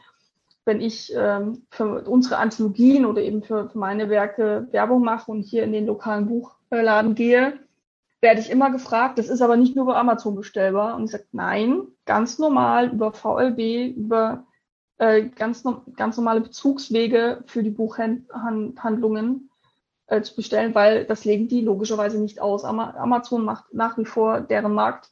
[0.64, 5.42] Wenn ich ähm, für unsere Anthologien oder eben für, für meine Werke Werbung mache und
[5.42, 7.58] hier in den lokalen Buchladen gehe,
[8.20, 10.96] werde ich immer gefragt, das ist aber nicht nur über Amazon bestellbar.
[10.96, 14.46] Und ich sage, nein, ganz normal über VLB, über
[14.96, 15.62] äh, ganz,
[15.96, 19.50] ganz normale Bezugswege für die Buchhandlungen
[20.06, 22.64] äh, zu bestellen, weil das legen die logischerweise nicht aus.
[22.64, 25.10] Amazon macht nach wie vor deren Markt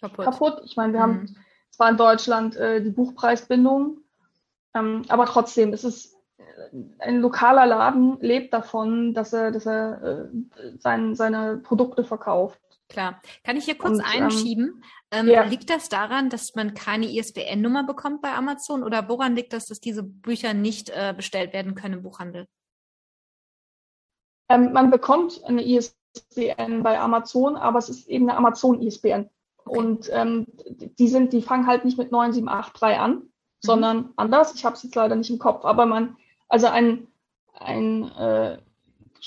[0.00, 0.24] kaputt.
[0.24, 0.62] kaputt.
[0.64, 1.02] Ich meine, wir mhm.
[1.02, 1.36] haben
[1.70, 3.98] zwar in Deutschland äh, die Buchpreisbindung,
[4.76, 6.42] ähm, aber trotzdem ist es äh,
[6.98, 12.60] ein lokaler Laden lebt davon, dass er, dass er äh, sein, seine Produkte verkauft.
[12.88, 13.20] Klar.
[13.44, 14.82] Kann ich hier kurz Und, ähm, einschieben?
[15.10, 15.44] Ähm, ja.
[15.44, 19.80] Liegt das daran, dass man keine ISBN-Nummer bekommt bei Amazon oder woran liegt das, dass
[19.80, 22.46] diese Bücher nicht äh, bestellt werden können im Buchhandel?
[24.48, 29.30] Ähm, man bekommt eine ISBN bei Amazon, aber es ist eben eine Amazon-ISBN.
[29.64, 29.78] Okay.
[29.78, 33.32] Und ähm, die sind, die fangen halt nicht mit 9783 an.
[33.66, 34.54] Sondern anders.
[34.54, 36.16] Ich habe es jetzt leider nicht im Kopf, aber man,
[36.48, 37.06] also ein,
[37.52, 38.58] ein, äh,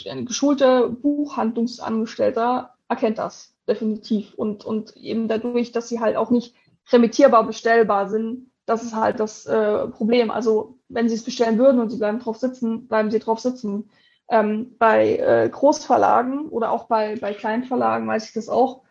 [0.10, 4.34] ein geschulter Buchhandlungsangestellter erkennt das definitiv.
[4.34, 6.56] Und, und eben dadurch, dass sie halt auch nicht
[6.91, 10.32] remittierbar bestellbar sind, das ist halt das äh, Problem.
[10.32, 13.89] Also wenn sie es bestellen würden und sie bleiben drauf sitzen, bleiben sie drauf sitzen.
[14.30, 18.82] Ähm, bei äh, Großverlagen oder auch bei, bei Kleinverlagen weiß ich das auch.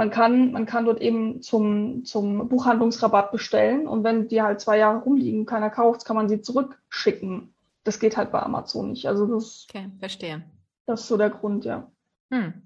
[0.00, 4.78] Man kann, man kann dort eben zum, zum Buchhandlungsrabatt bestellen und wenn die halt zwei
[4.78, 7.52] Jahre rumliegen, keiner kauft, kann man sie zurückschicken.
[7.84, 9.04] Das geht halt bei Amazon nicht.
[9.04, 10.42] Also das, okay, verstehe.
[10.86, 11.86] Das ist so der Grund, ja.
[12.32, 12.62] Hm.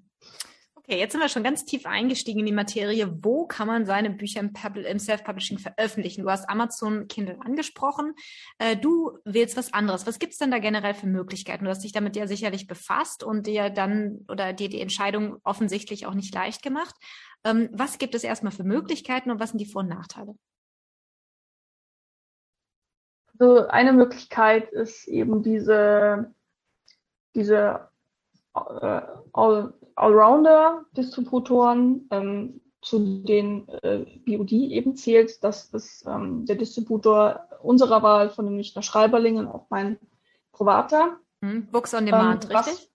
[0.87, 3.11] Okay, jetzt sind wir schon ganz tief eingestiegen in die Materie.
[3.25, 6.25] Wo kann man seine Bücher im, im Self-Publishing veröffentlichen?
[6.25, 8.12] Du hast Amazon Kindle angesprochen.
[8.59, 10.07] Äh, du wählst was anderes.
[10.07, 11.64] Was gibt's denn da generell für Möglichkeiten?
[11.64, 16.05] Du hast dich damit ja sicherlich befasst und dir dann oder dir die Entscheidung offensichtlich
[16.05, 16.94] auch nicht leicht gemacht.
[17.44, 20.35] Ähm, was gibt es erstmal für Möglichkeiten und was sind die Vor- und Nachteile?
[23.38, 26.35] Also eine Möglichkeit ist eben diese,
[27.35, 27.88] diese
[28.55, 29.01] äh,
[29.96, 35.42] Allrounder-Distributoren, ähm, zu denen äh, BOD eben zählt.
[35.42, 39.98] Das ist ähm, der Distributor unserer Wahl von dem Münchner Schreiberlingen, auch mein
[40.52, 41.16] privater.
[41.42, 42.90] Hm, Books on Demand, ähm, richtig?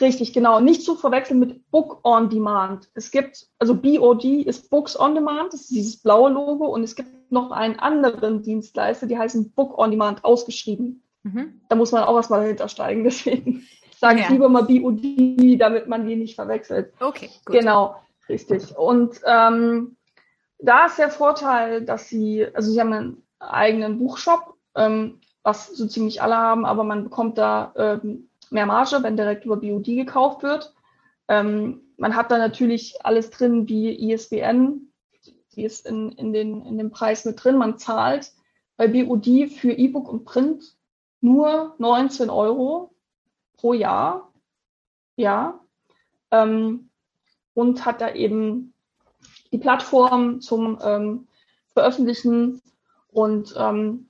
[0.00, 0.60] Richtig, genau.
[0.60, 2.88] Nicht zu verwechseln mit Book on Demand.
[2.94, 6.94] Es gibt, also BOD ist Books on Demand, das ist dieses blaue Logo, und es
[6.94, 11.02] gibt noch einen anderen Dienstleister, die heißen Book on Demand ausgeschrieben.
[11.22, 11.60] Mhm.
[11.68, 13.66] Da muss man auch erstmal dahinter steigen, deswegen
[14.00, 14.24] sage ja.
[14.24, 16.92] ich lieber mal BOD, damit man die nicht verwechselt.
[17.00, 17.54] Okay, gut.
[17.54, 17.96] Genau,
[18.28, 18.76] richtig.
[18.76, 19.96] Und ähm,
[20.58, 25.86] da ist der Vorteil, dass sie, also sie haben einen eigenen Buchshop, ähm, was so
[25.86, 30.42] ziemlich alle haben, aber man bekommt da ähm, mehr Marge, wenn direkt über BOD gekauft
[30.42, 30.74] wird.
[31.28, 34.92] Ähm, man hat da natürlich alles drin wie ISBN,
[35.54, 37.58] die ist in, in, den, in dem Preis mit drin.
[37.58, 38.32] Man zahlt
[38.78, 40.64] bei BOD für E-Book und Print
[41.20, 42.94] nur 19 Euro
[43.60, 44.32] pro Jahr.
[45.16, 45.60] Ja.
[46.30, 46.90] Ähm,
[47.54, 48.72] und hat da eben
[49.52, 51.28] die Plattform zum ähm,
[51.74, 52.62] Veröffentlichen.
[53.12, 54.08] Und ähm,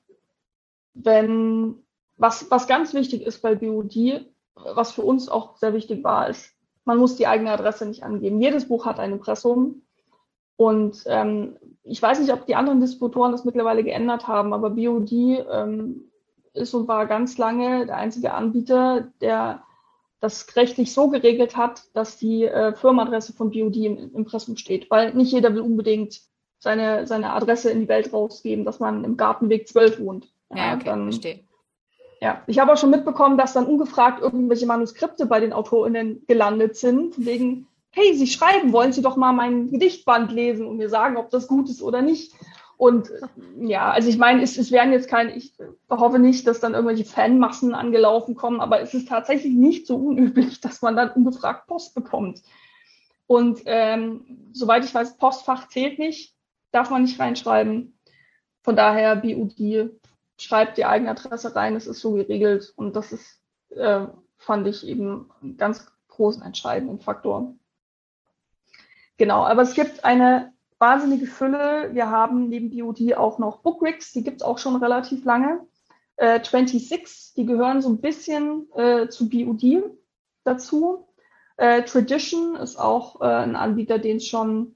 [0.94, 1.76] wenn,
[2.16, 6.54] was, was ganz wichtig ist bei BOD, was für uns auch sehr wichtig war, ist,
[6.84, 8.40] man muss die eigene Adresse nicht angeben.
[8.40, 9.82] Jedes Buch hat ein Impressum.
[10.56, 15.12] Und ähm, ich weiß nicht, ob die anderen Distributoren das mittlerweile geändert haben, aber BOD
[15.12, 16.09] ähm,
[16.52, 19.62] ist und war ganz lange der einzige Anbieter, der
[20.20, 25.14] das rechtlich so geregelt hat, dass die äh, Firmenadresse von BOD im Impressum steht, weil
[25.14, 26.20] nicht jeder will unbedingt
[26.58, 30.32] seine, seine Adresse in die Welt rausgeben, dass man im Gartenweg 12 wohnt.
[30.54, 31.40] Ja, okay, dann, verstehe.
[32.20, 36.76] Ja, ich habe auch schon mitbekommen, dass dann ungefragt irgendwelche Manuskripte bei den AutorInnen gelandet
[36.76, 41.16] sind, wegen, hey, Sie schreiben, wollen Sie doch mal mein Gedichtband lesen und mir sagen,
[41.16, 42.34] ob das gut ist oder nicht.
[42.80, 43.10] Und
[43.60, 45.52] ja, also ich meine, es, es werden jetzt keine, ich
[45.90, 50.62] hoffe nicht, dass dann irgendwelche Fanmassen angelaufen kommen, aber es ist tatsächlich nicht so unüblich,
[50.62, 52.40] dass man dann ungefragt Post bekommt.
[53.26, 56.34] Und ähm, soweit ich weiß, Postfach zählt nicht,
[56.72, 57.98] darf man nicht reinschreiben.
[58.62, 59.90] Von daher, BUD
[60.38, 63.42] schreibt die eigene Adresse rein, es ist so geregelt und das ist,
[63.76, 64.06] äh,
[64.38, 67.56] fand ich eben einen ganz großen entscheidenden Faktor.
[69.18, 71.90] Genau, aber es gibt eine wahnsinnige Fülle.
[71.92, 75.66] Wir haben neben BOD auch noch Bookrigs, die gibt es auch schon relativ lange.
[76.16, 79.84] Äh, 26, die gehören so ein bisschen äh, zu BOD
[80.44, 81.06] dazu.
[81.56, 84.74] Äh, Tradition ist auch äh, ein Anbieter, den es schon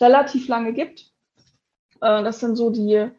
[0.00, 1.12] relativ lange gibt.
[2.00, 3.10] Äh, das sind so die,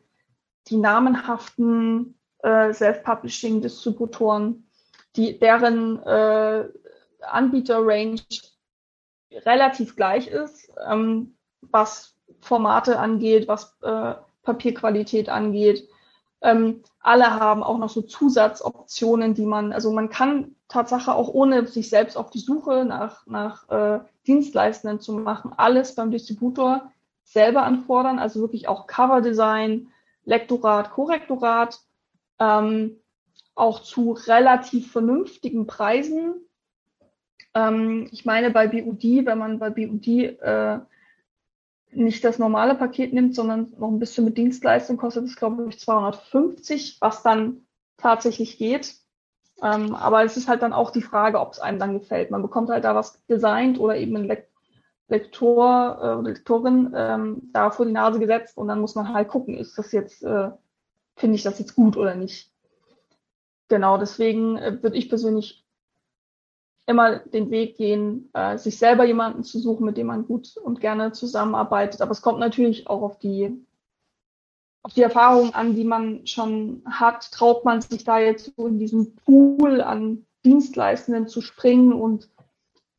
[0.67, 4.69] die namenhaften äh, Self-Publishing-Distributoren,
[5.17, 6.69] deren äh,
[7.21, 8.21] Anbieter-Range
[9.31, 10.71] relativ gleich ist.
[10.89, 15.87] Ähm, was Formate angeht, was äh, Papierqualität angeht.
[16.41, 21.65] Ähm, alle haben auch noch so Zusatzoptionen, die man, also man kann Tatsache auch ohne
[21.67, 26.91] sich selbst auf die Suche nach, nach äh, Dienstleistenden zu machen, alles beim Distributor
[27.23, 29.89] selber anfordern, also wirklich auch Coverdesign,
[30.25, 31.79] Lektorat, Korrektorat,
[32.39, 32.97] ähm,
[33.55, 36.35] auch zu relativ vernünftigen Preisen.
[37.53, 40.79] Ähm, ich meine, bei BUD, wenn man bei BUD äh,
[41.91, 45.79] nicht das normale Paket nimmt, sondern noch ein bisschen mit Dienstleistung, kostet es, glaube ich,
[45.79, 47.65] 250, was dann
[47.97, 48.95] tatsächlich geht.
[49.61, 52.31] Ähm, aber es ist halt dann auch die Frage, ob es einem dann gefällt.
[52.31, 54.39] Man bekommt halt da was designt oder eben ein
[55.09, 59.27] Lektor äh, oder Lektorin ähm, da vor die Nase gesetzt und dann muss man halt
[59.27, 60.51] gucken, ist das jetzt, äh,
[61.15, 62.53] finde ich das jetzt gut oder nicht.
[63.67, 65.65] Genau, deswegen äh, würde ich persönlich
[66.89, 70.81] immer den Weg gehen, äh, sich selber jemanden zu suchen, mit dem man gut und
[70.81, 72.01] gerne zusammenarbeitet.
[72.01, 73.63] Aber es kommt natürlich auch auf die,
[74.81, 77.31] auf die Erfahrung an, die man schon hat.
[77.31, 82.27] Traut man sich da jetzt so in diesen Pool an Dienstleistenden zu springen und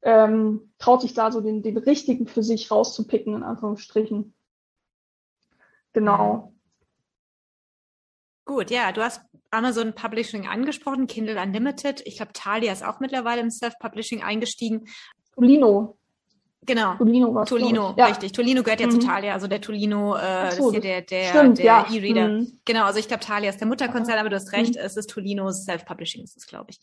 [0.03, 4.33] ähm, traut sich da so den, den richtigen für sich rauszupicken, in Anführungsstrichen.
[5.93, 6.53] Genau.
[8.51, 9.21] Gut, ja, du hast
[9.53, 12.03] Amazon Publishing angesprochen, Kindle Unlimited.
[12.05, 14.89] Ich glaube, Thalia ist auch mittlerweile im Self-Publishing eingestiegen.
[15.37, 15.97] Tolino.
[16.63, 16.97] Genau.
[16.97, 18.07] Tolino war Tolino, ja.
[18.07, 18.33] richtig.
[18.33, 18.91] Tolino gehört ja mhm.
[18.91, 21.87] zu Thalia, also der Tolino, äh, so, ist hier der, der, der ja.
[21.89, 22.27] E-Reader.
[22.27, 22.59] Mhm.
[22.65, 24.81] Genau, also ich glaube, Thalia ist der Mutterkonzern, aber du hast recht, mhm.
[24.81, 26.81] es ist Tolinos Self-Publishing, ist es, glaube ich.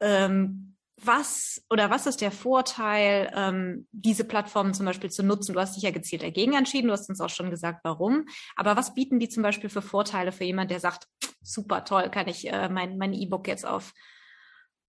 [0.00, 5.52] Ähm, was oder was ist der Vorteil, ähm, diese Plattformen zum Beispiel zu nutzen?
[5.52, 8.26] Du hast dich ja gezielt dagegen entschieden, du hast uns auch schon gesagt, warum.
[8.56, 11.06] Aber was bieten die zum Beispiel für Vorteile für jemand, der sagt,
[11.42, 13.92] super toll, kann ich äh, mein mein E-Book jetzt auf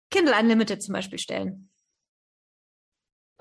[0.09, 1.69] Kindle Unlimited zum Beispiel stellen?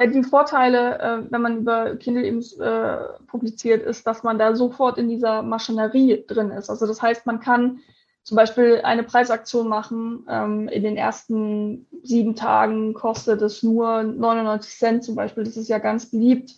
[0.00, 4.96] Die Vorteile, äh, wenn man über Kindle eben äh, publiziert, ist, dass man da sofort
[4.96, 6.70] in dieser Maschinerie drin ist.
[6.70, 7.80] Also das heißt, man kann
[8.28, 10.26] zum Beispiel eine Preisaktion machen.
[10.28, 15.44] Ähm, in den ersten sieben Tagen kostet es nur 99 Cent zum Beispiel.
[15.44, 16.56] Das ist ja ganz beliebt.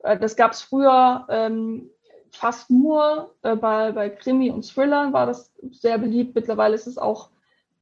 [0.00, 1.88] Äh, das gab es früher ähm,
[2.32, 6.34] fast nur äh, bei, bei Krimi und Thrillern war das sehr beliebt.
[6.34, 7.30] Mittlerweile ist es auch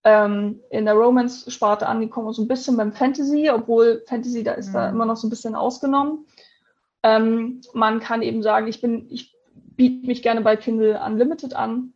[0.04, 4.68] ähm, in der Romance-Sparte angekommen und so ein bisschen beim Fantasy, obwohl Fantasy, da ist
[4.68, 4.72] mhm.
[4.74, 6.26] da immer noch so ein bisschen ausgenommen.
[7.02, 11.94] Ähm, man kann eben sagen, ich bin, ich biete mich gerne bei Kindle Unlimited an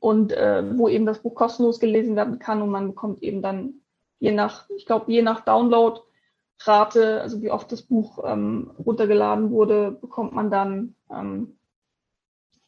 [0.00, 3.74] und äh, wo eben das Buch kostenlos gelesen werden kann und man bekommt eben dann
[4.18, 9.92] je nach, ich glaube, je nach Download-Rate, also wie oft das Buch ähm, runtergeladen wurde,
[9.92, 11.58] bekommt man dann ähm,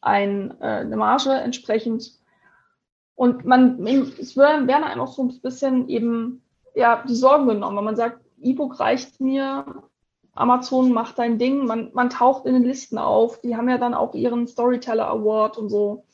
[0.01, 2.11] ein, äh, eine Marge entsprechend.
[3.15, 6.43] Und man, es werden einfach so ein bisschen eben
[6.75, 9.65] ja, die Sorgen genommen, wenn man sagt, E-Book reicht mir,
[10.33, 13.93] Amazon macht dein Ding, man, man taucht in den Listen auf, die haben ja dann
[13.93, 16.05] auch ihren Storyteller Award und so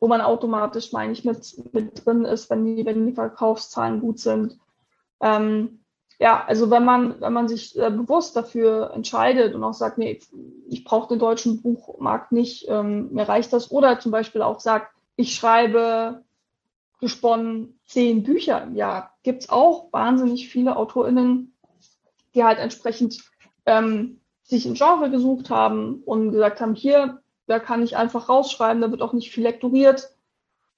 [0.00, 4.18] wo man automatisch, meine ich, mit, mit drin ist, wenn die, wenn die Verkaufszahlen gut
[4.18, 4.58] sind.
[5.20, 5.80] Ähm,
[6.18, 10.20] ja, also wenn man, wenn man sich äh, bewusst dafür entscheidet und auch sagt, nee,
[10.68, 14.92] ich, brauche den deutschen Buchmarkt nicht, ähm, mir reicht das, oder zum Beispiel auch sagt,
[15.16, 16.22] ich schreibe
[17.00, 21.54] gesponnen zehn Bücher im Jahr, gibt's auch wahnsinnig viele AutorInnen,
[22.34, 23.22] die halt entsprechend
[23.64, 27.19] ähm, sich ein Genre gesucht haben und gesagt haben, hier
[27.50, 30.14] da kann ich einfach rausschreiben, da wird auch nicht viel lektoriert.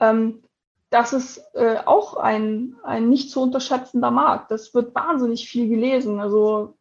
[0.00, 0.42] Ähm,
[0.88, 4.50] das ist äh, auch ein, ein nicht zu unterschätzender Markt.
[4.50, 6.18] Das wird wahnsinnig viel gelesen.
[6.18, 6.74] Also,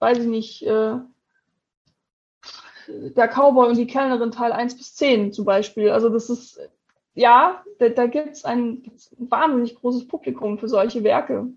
[0.00, 0.96] weiß ich nicht, äh,
[2.88, 5.90] der Cowboy und die Kellnerin Teil 1 bis 10 zum Beispiel.
[5.90, 6.60] Also das ist,
[7.14, 8.82] ja, da, da gibt es ein,
[9.18, 11.48] ein, wahnsinnig großes Publikum für solche Werke.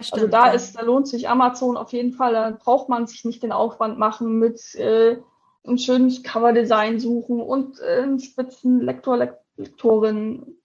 [0.00, 2.32] Stimmt, also da ist, da lohnt sich Amazon auf jeden Fall.
[2.32, 5.18] Da braucht man sich nicht den Aufwand machen mit äh,
[5.66, 10.56] ein schönes Coverdesign suchen und äh, einen spitzen Lektor, Lektorin.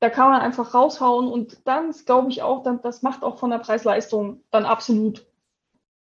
[0.00, 3.50] Da kann man einfach raushauen und dann glaube ich auch, dann, das macht auch von
[3.50, 5.26] der Preis-Leistung dann absolut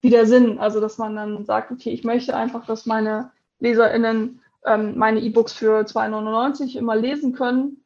[0.02, 0.60] wieder Sinn.
[0.60, 5.54] Also, dass man dann sagt, okay, ich möchte einfach, dass meine LeserInnen ähm, meine E-Books
[5.54, 7.84] für 2,99 immer lesen können.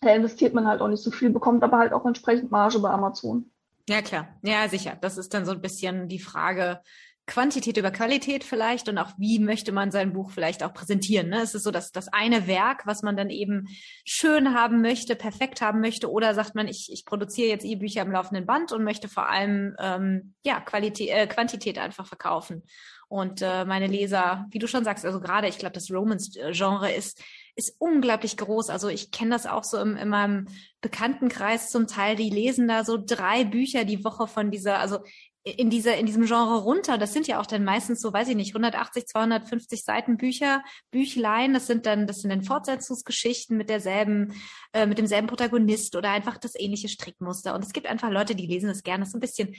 [0.00, 2.90] Da investiert man halt auch nicht so viel, bekommt aber halt auch entsprechend Marge bei
[2.90, 3.50] Amazon.
[3.88, 4.28] Ja, klar.
[4.42, 4.96] Ja, sicher.
[5.00, 6.80] Das ist dann so ein bisschen die Frage,
[7.26, 11.30] Quantität über Qualität vielleicht und auch wie möchte man sein Buch vielleicht auch präsentieren.
[11.30, 11.40] Ne?
[11.40, 13.66] Es ist so, dass das eine Werk, was man dann eben
[14.04, 18.12] schön haben möchte, perfekt haben möchte, oder sagt man, ich, ich produziere jetzt E-Bücher im
[18.12, 22.62] laufenden Band und möchte vor allem ähm, ja Qualität, äh, Quantität einfach verkaufen.
[23.08, 27.22] Und äh, meine Leser, wie du schon sagst, also gerade, ich glaube, das Romance-Genre ist
[27.56, 28.68] ist unglaublich groß.
[28.70, 30.48] Also ich kenne das auch so im, in meinem
[30.80, 32.16] Bekanntenkreis zum Teil.
[32.16, 34.98] Die lesen da so drei Bücher die Woche von dieser, also
[35.44, 36.96] in dieser, in diesem Genre runter.
[36.96, 41.52] Das sind ja auch dann meistens so, weiß ich nicht, 180, 250 Seiten Bücher, Büchlein.
[41.52, 44.32] Das sind dann, das sind dann Fortsetzungsgeschichten mit derselben,
[44.72, 47.54] äh, mit demselben Protagonist oder einfach das ähnliche Strickmuster.
[47.54, 49.00] Und es gibt einfach Leute, die lesen das gerne.
[49.00, 49.54] Das ist ein bisschen,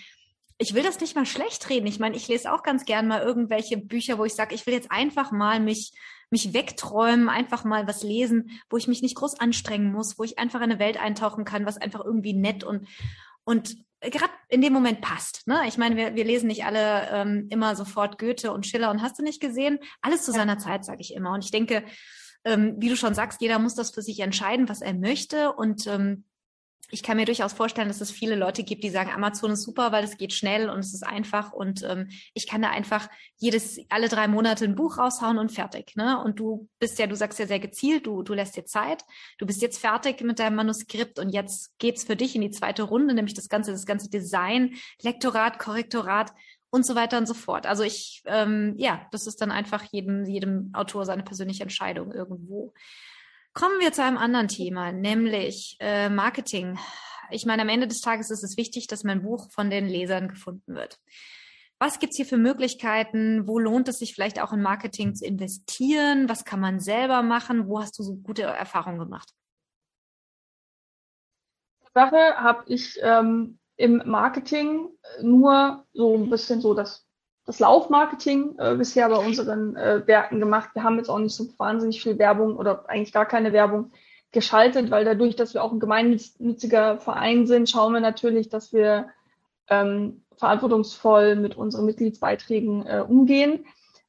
[0.57, 1.85] ich will das nicht mal schlecht reden.
[1.85, 4.73] Ich meine, ich lese auch ganz gern mal irgendwelche Bücher, wo ich sage, ich will
[4.73, 5.93] jetzt einfach mal mich,
[6.31, 10.39] mich wegträumen, einfach mal was lesen, wo ich mich nicht groß anstrengen muss, wo ich
[10.39, 12.87] einfach in eine Welt eintauchen kann, was einfach irgendwie nett und,
[13.43, 13.75] und
[14.09, 15.47] gerade in dem Moment passt.
[15.47, 15.61] Ne?
[15.67, 19.19] Ich meine, wir, wir lesen nicht alle ähm, immer sofort Goethe und Schiller und hast
[19.19, 19.79] du nicht gesehen?
[20.01, 20.37] Alles zu ja.
[20.37, 21.33] seiner Zeit, sage ich immer.
[21.33, 21.83] Und ich denke,
[22.43, 25.53] ähm, wie du schon sagst, jeder muss das für sich entscheiden, was er möchte.
[25.53, 26.25] Und ähm,
[26.91, 29.91] ich kann mir durchaus vorstellen, dass es viele Leute gibt, die sagen, Amazon ist super,
[29.91, 33.79] weil es geht schnell und es ist einfach und ähm, ich kann da einfach jedes,
[33.89, 35.95] alle drei Monate ein Buch raushauen und fertig.
[35.95, 36.21] Ne?
[36.23, 39.03] Und du bist ja, du sagst ja sehr gezielt, du, du lässt dir Zeit,
[39.37, 42.83] du bist jetzt fertig mit deinem Manuskript und jetzt geht's für dich in die zweite
[42.83, 46.33] Runde, nämlich das ganze, das ganze Design, Lektorat, Korrektorat
[46.69, 47.65] und so weiter und so fort.
[47.65, 52.73] Also ich, ähm, ja, das ist dann einfach jedem, jedem Autor seine persönliche Entscheidung irgendwo.
[53.57, 56.77] Kommen wir zu einem anderen Thema, nämlich äh, Marketing.
[57.29, 60.27] Ich meine, am Ende des Tages ist es wichtig, dass mein Buch von den Lesern
[60.27, 60.99] gefunden wird.
[61.79, 63.47] Was gibt's hier für Möglichkeiten?
[63.47, 66.27] Wo lohnt es sich vielleicht auch in Marketing zu investieren?
[66.27, 67.69] Was kann man selber machen?
[67.69, 69.31] Wo hast du so gute Erfahrungen gemacht?
[71.93, 74.89] Sache habe ich ähm, im Marketing
[75.21, 77.04] nur so ein bisschen so das
[77.45, 80.71] das Laufmarketing äh, bisher bei unseren äh, Werken gemacht.
[80.73, 83.91] Wir haben jetzt auch nicht so wahnsinnig viel Werbung oder eigentlich gar keine Werbung
[84.31, 89.09] geschaltet, weil dadurch, dass wir auch ein gemeinnütziger Verein sind, schauen wir natürlich, dass wir
[89.69, 93.65] ähm, verantwortungsvoll mit unseren Mitgliedsbeiträgen äh, umgehen.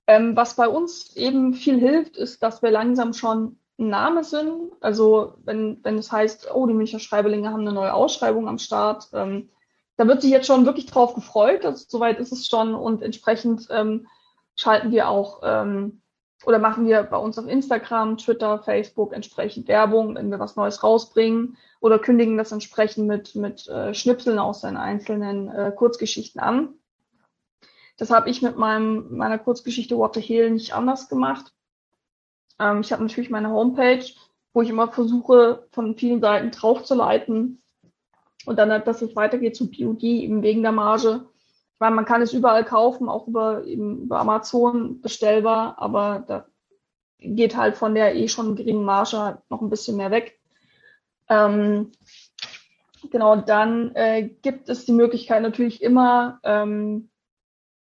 [0.06, 4.72] Ähm, was bei uns eben viel hilft, ist, dass wir langsam schon ein Name sind.
[4.80, 9.08] Also wenn, wenn es heißt, oh, die Münchner Schreiberlinge haben eine neue Ausschreibung am Start,
[9.12, 9.50] ähm,
[9.96, 11.64] da wird sich jetzt schon wirklich drauf gefreut.
[11.64, 14.06] Also, soweit ist es schon und entsprechend ähm,
[14.54, 16.02] schalten wir auch ähm,
[16.44, 20.82] oder machen wir bei uns auf Instagram, Twitter, Facebook entsprechend Werbung, wenn wir was Neues
[20.82, 26.74] rausbringen oder kündigen das entsprechend mit, mit äh, Schnipseln aus seinen einzelnen äh, Kurzgeschichten an.
[27.96, 31.52] Das habe ich mit meinem, meiner Kurzgeschichte What the Hill nicht anders gemacht.
[32.58, 34.04] Ähm, ich habe natürlich meine Homepage,
[34.52, 37.62] wo ich immer versuche, von vielen Seiten draufzuleiten,
[38.46, 41.26] und dann, dass es weitergeht zu POD, eben wegen der Marge.
[41.74, 46.46] Ich meine, man kann es überall kaufen, auch über, eben über Amazon bestellbar, aber da
[47.18, 50.38] geht halt von der eh schon geringen Marge noch ein bisschen mehr weg.
[51.28, 51.92] Ähm,
[53.10, 57.10] genau, dann äh, gibt es die Möglichkeit natürlich immer ähm,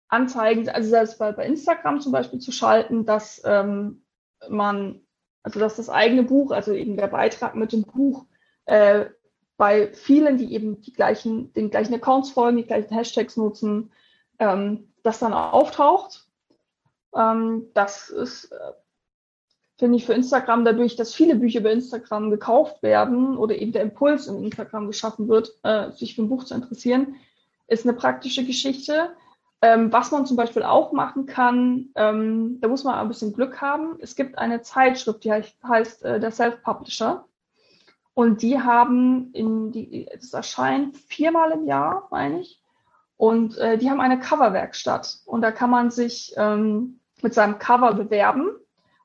[0.09, 4.03] Anzeigen, also selbst bei, bei Instagram zum Beispiel zu schalten, dass ähm,
[4.49, 5.01] man,
[5.43, 8.25] also dass das eigene Buch, also eben der Beitrag mit dem Buch
[8.65, 9.05] äh,
[9.57, 13.91] bei vielen, die eben die gleichen, den gleichen Accounts folgen, die gleichen Hashtags nutzen,
[14.39, 16.27] ähm, das dann auftaucht.
[17.15, 18.71] Ähm, das ist, äh,
[19.77, 23.81] finde ich, für Instagram dadurch, dass viele Bücher bei Instagram gekauft werden oder eben der
[23.81, 27.15] Impuls in Instagram geschaffen wird, äh, sich für ein Buch zu interessieren,
[27.67, 29.09] ist eine praktische Geschichte.
[29.63, 33.59] Ähm, was man zum Beispiel auch machen kann, ähm, da muss man ein bisschen Glück
[33.59, 33.97] haben.
[33.99, 37.25] Es gibt eine Zeitschrift, die heißt, heißt äh, der Self-Publisher.
[38.17, 42.59] Und die haben in die, es erscheint viermal im Jahr, meine ich.
[43.15, 45.19] Und äh, die haben eine Coverwerkstatt.
[45.27, 48.49] Und da kann man sich ähm, mit seinem Cover bewerben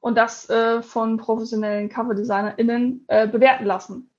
[0.00, 4.10] und das äh, von professionellen CoverdesignerInnen äh, bewerten lassen.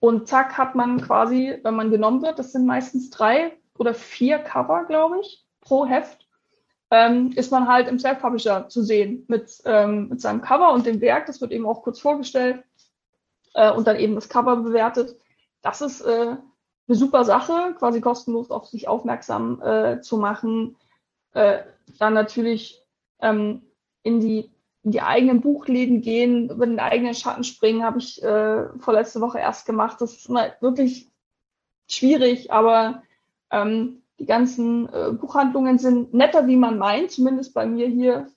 [0.00, 4.38] Und zack, hat man quasi, wenn man genommen wird, das sind meistens drei oder vier
[4.38, 6.26] Cover, glaube ich, pro Heft,
[6.90, 11.02] ähm, ist man halt im Self-Publisher zu sehen mit, ähm, mit seinem Cover und dem
[11.02, 11.26] Werk.
[11.26, 12.64] Das wird eben auch kurz vorgestellt
[13.54, 15.16] äh, und dann eben das Cover bewertet.
[15.62, 16.36] Das ist äh,
[16.88, 20.76] eine super Sache, quasi kostenlos auf sich aufmerksam äh, zu machen.
[21.32, 21.60] Äh,
[21.98, 22.82] dann natürlich
[23.20, 23.62] ähm,
[24.02, 24.50] in die
[24.84, 29.38] in die eigenen Buchläden gehen, über den eigenen Schatten springen, habe ich äh, vorletzte Woche
[29.38, 30.00] erst gemacht.
[30.00, 31.08] Das ist immer wirklich
[31.88, 33.02] schwierig, aber
[33.50, 37.12] ähm, die ganzen äh, Buchhandlungen sind netter, wie man meint.
[37.12, 38.28] Zumindest bei mir hier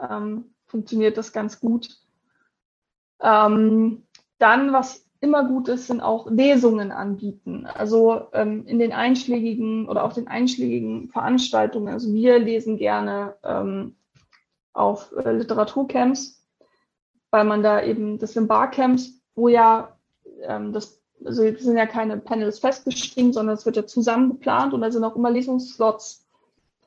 [0.00, 1.98] ähm, funktioniert das ganz gut.
[3.20, 4.02] Ähm,
[4.40, 7.66] dann, was immer gut ist, sind auch Lesungen anbieten.
[7.66, 11.92] Also ähm, in den einschlägigen oder auf den einschlägigen Veranstaltungen.
[11.92, 13.96] Also wir lesen gerne ähm,
[14.72, 16.42] auf äh, Literaturcamps,
[17.30, 19.96] weil man da eben, das sind Barcamps, wo ja
[20.42, 24.72] ähm, das, also es sind ja keine Panels festgeschrieben, sondern es wird ja zusammen geplant
[24.72, 26.26] und da sind auch immer Lesungsslots.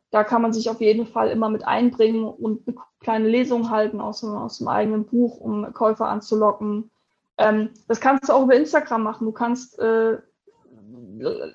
[0.09, 4.01] Da kann man sich auf jeden Fall immer mit einbringen und eine kleine Lesung halten
[4.01, 6.89] aus, aus dem eigenen Buch, um Käufer anzulocken
[7.37, 9.25] ähm, das kannst du auch über Instagram machen.
[9.25, 10.17] Du kannst äh,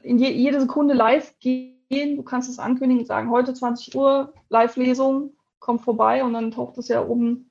[0.03, 2.17] in je, jede Sekunde live gehen.
[2.17, 6.79] Du kannst es ankündigen und sagen, heute 20 Uhr Live-Lesung, komm vorbei und dann taucht
[6.79, 7.51] es ja oben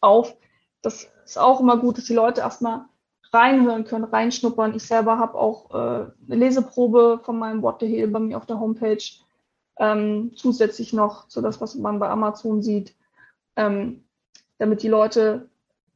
[0.00, 0.36] auf.
[0.82, 2.84] Das ist auch immer gut, dass die Leute erstmal
[3.32, 4.74] reinhören können, reinschnuppern.
[4.74, 5.76] Ich selber habe auch äh,
[6.26, 9.02] eine Leseprobe von meinem What the Hill bei mir auf der Homepage.
[9.76, 12.94] Ähm, zusätzlich noch zu das, was man bei Amazon sieht,
[13.56, 14.04] ähm,
[14.58, 15.48] damit die Leute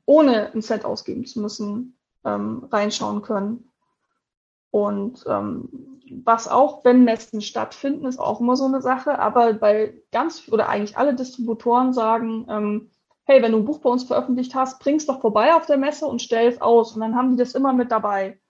[0.08, 3.68] ohne ein Cent ausgeben zu müssen, ähm, reinschauen können.
[4.70, 5.68] Und ähm,
[6.24, 9.18] was auch, wenn Messen stattfinden, ist auch immer so eine Sache.
[9.18, 12.90] Aber bei ganz oder eigentlich alle Distributoren sagen, ähm,
[13.24, 16.06] hey, wenn du ein Buch bei uns veröffentlicht hast, bring's doch vorbei auf der Messe
[16.06, 16.94] und stell es aus.
[16.94, 18.40] Und dann haben die das immer mit dabei.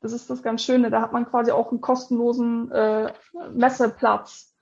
[0.00, 0.90] Das ist das ganz Schöne.
[0.90, 3.12] Da hat man quasi auch einen kostenlosen äh,
[3.52, 4.53] Messeplatz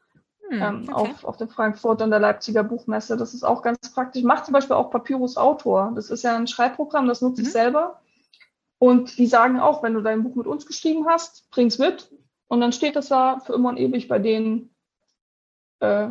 [0.61, 1.11] ähm, okay.
[1.13, 3.17] auf, auf der Frankfurter und der Leipziger Buchmesse.
[3.17, 4.23] Das ist auch ganz praktisch.
[4.23, 5.93] Macht zum Beispiel auch Papyrus Autor.
[5.95, 7.47] Das ist ja ein Schreibprogramm, das nutze mhm.
[7.47, 8.01] ich selber.
[8.79, 12.11] Und die sagen auch, wenn du dein Buch mit uns geschrieben hast, bring's mit.
[12.49, 14.75] Und dann steht das da für immer und ewig bei denen
[15.81, 16.09] äh,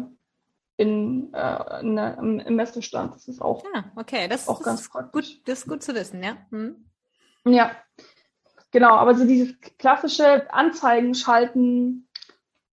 [0.78, 3.14] in, äh, in der, im, Messestand.
[3.14, 4.28] Das ist auch, ja, okay.
[4.28, 5.12] das, auch das ganz praktisch.
[5.12, 6.38] Gut, das ist gut zu wissen, ja.
[6.50, 6.86] Hm.
[7.46, 7.72] Ja,
[8.72, 8.96] genau.
[8.96, 12.08] Aber so dieses klassische Anzeigen schalten,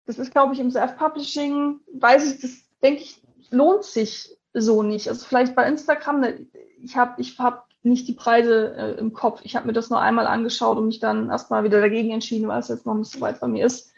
[0.06, 2.52] das ist, glaube ich, im Self-Publishing, weiß ich, das
[2.82, 5.08] denke ich, lohnt sich so nicht.
[5.08, 6.46] Also vielleicht bei Instagram, ne,
[6.82, 9.42] ich habe ich hab nicht die Preise äh, im Kopf.
[9.44, 12.60] Ich habe mir das nur einmal angeschaut und mich dann erstmal wieder dagegen entschieden, weil
[12.60, 13.92] es jetzt noch nicht so weit bei mir ist.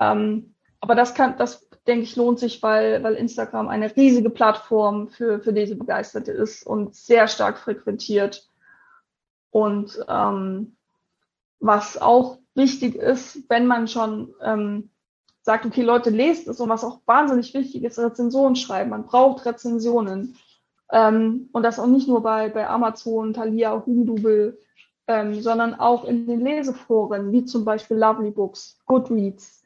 [0.00, 5.08] Ähm, aber das kann, das denke ich, lohnt sich, weil, weil Instagram eine riesige Plattform
[5.08, 8.48] für, für diese Begeisterte ist und sehr stark frequentiert.
[9.50, 10.76] Und ähm,
[11.60, 14.90] was auch wichtig ist, wenn man schon ähm,
[15.42, 18.90] sagt, okay, Leute, lest es und was auch wahnsinnig wichtig ist, Rezensionen schreiben.
[18.90, 20.36] Man braucht Rezensionen.
[20.92, 24.58] Ähm, und das auch nicht nur bei, bei Amazon, Thalia, Humdubel,
[25.06, 29.62] ähm, sondern auch in den Leseforen, wie zum Beispiel Lovely Books, Goodreads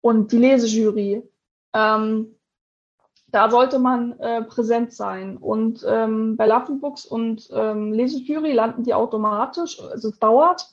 [0.00, 1.22] und die Lesejury.
[1.72, 2.34] Ähm,
[3.28, 5.38] da sollte man äh, präsent sein.
[5.38, 10.68] Und ähm, bei Lovely Books und ähm, Lesejury landen die automatisch, also es dauert.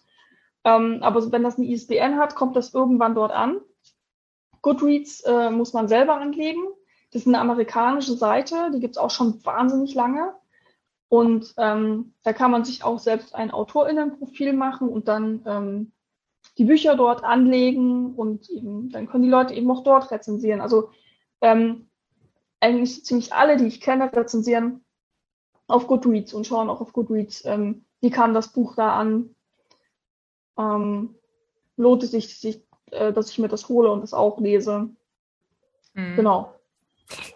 [0.65, 3.61] Ähm, aber wenn das eine ISBN hat, kommt das irgendwann dort an.
[4.61, 6.61] Goodreads äh, muss man selber anlegen.
[7.11, 10.33] Das ist eine amerikanische Seite, die gibt es auch schon wahnsinnig lange.
[11.07, 15.91] Und ähm, da kann man sich auch selbst ein AutorInnenprofil machen und dann ähm,
[16.57, 20.61] die Bücher dort anlegen und eben, dann können die Leute eben auch dort rezensieren.
[20.61, 20.91] Also
[21.41, 21.89] ähm,
[22.59, 24.85] eigentlich ziemlich alle, die ich kenne, rezensieren
[25.67, 29.35] auf Goodreads und schauen auch auf Goodreads, ähm, wie kam das Buch da an.
[30.57, 31.15] Ähm,
[31.77, 34.89] lohnt es sich, sich äh, dass ich mir das hole und das auch lese.
[35.93, 36.15] Mhm.
[36.15, 36.58] Genau.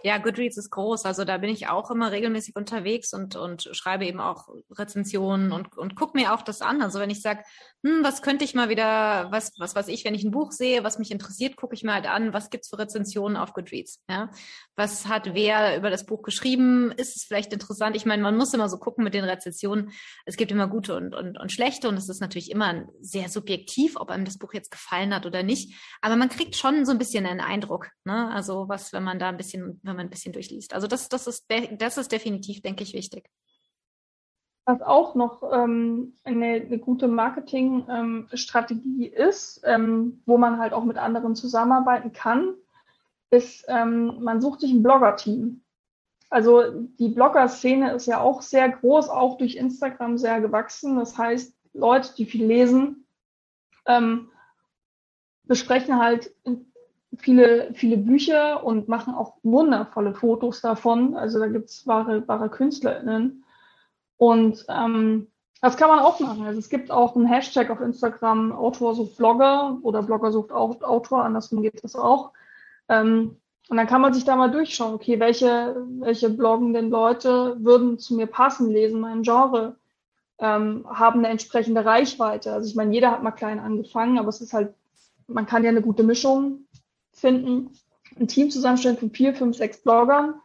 [0.06, 1.06] Ja, Goodreads ist groß.
[1.06, 5.78] Also da bin ich auch immer regelmäßig unterwegs und, und schreibe eben auch Rezensionen und,
[5.78, 6.82] und gucke mir auch das an.
[6.82, 7.43] Also wenn ich sage,
[7.86, 10.84] hm, was könnte ich mal wieder, was, was weiß ich, wenn ich ein Buch sehe,
[10.84, 14.01] was mich interessiert, gucke ich mir halt an, was gibt's für Rezensionen auf Goodreads.
[14.10, 14.30] Ja?
[14.76, 16.91] Was hat wer über das Buch geschrieben?
[16.91, 17.95] Ist es vielleicht interessant?
[17.95, 19.91] Ich meine, man muss immer so gucken mit den Rezensionen.
[20.26, 23.95] Es gibt immer gute und, und, und schlechte und es ist natürlich immer sehr subjektiv,
[23.95, 25.74] ob einem das Buch jetzt gefallen hat oder nicht.
[26.01, 27.88] Aber man kriegt schon so ein bisschen einen Eindruck.
[28.04, 28.30] Ne?
[28.32, 30.74] Also was, wenn man da ein bisschen, wenn man ein bisschen durchliest.
[30.74, 31.46] Also das, das ist,
[31.78, 33.30] das ist definitiv, denke ich, wichtig.
[34.66, 40.86] Was auch noch ähm, eine, eine, gute Marketingstrategie ähm, ist, ähm, wo man halt auch
[40.86, 42.54] mit anderen zusammenarbeiten kann,
[43.30, 45.62] ist, ähm, man sucht sich ein Blogger-Team.
[46.30, 50.96] Also die Blogger-Szene ist ja auch sehr groß, auch durch Instagram sehr gewachsen.
[50.96, 53.06] Das heißt, Leute, die viel lesen,
[53.86, 54.30] ähm,
[55.44, 56.34] besprechen halt
[57.18, 61.16] viele, viele Bücher und machen auch wundervolle Fotos davon.
[61.16, 63.43] Also da gibt's wahre, wahre KünstlerInnen
[64.18, 65.28] und ähm,
[65.61, 66.45] das kann man auch machen.
[66.45, 71.24] Also es gibt auch einen Hashtag auf Instagram, Autor sucht Blogger oder Blogger sucht Autor,
[71.24, 72.32] andersrum geht das auch.
[72.89, 73.38] Ähm,
[73.70, 78.14] und dann kann man sich da mal durchschauen, okay, welche, welche bloggenden Leute würden zu
[78.16, 79.78] mir passen, lesen mein Genre,
[80.39, 82.51] ähm, haben eine entsprechende Reichweite.
[82.51, 84.74] Also ich meine, jeder hat mal klein angefangen, aber es ist halt,
[85.28, 86.66] man kann ja eine gute Mischung
[87.24, 87.71] finden.
[88.19, 90.36] Ein Team zusammenstellen von vier, fünf, sechs Bloggern.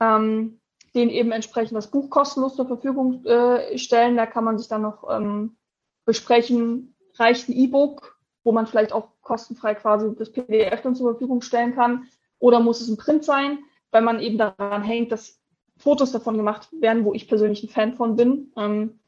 [0.00, 0.58] Ähm,
[0.94, 4.16] denen eben entsprechend das Buch kostenlos zur Verfügung äh, stellen.
[4.16, 5.56] Da kann man sich dann noch ähm,
[6.04, 11.42] besprechen, reicht ein E-Book, wo man vielleicht auch kostenfrei quasi das PDF dann zur Verfügung
[11.42, 13.58] stellen kann, oder muss es ein Print sein,
[13.90, 15.40] weil man eben daran hängt, dass
[15.78, 18.98] Fotos davon gemacht werden, wo ich persönlich ein Fan von bin, ähm,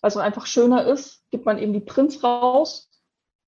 [0.00, 2.90] also einfach schöner ist, gibt man eben die Prints raus,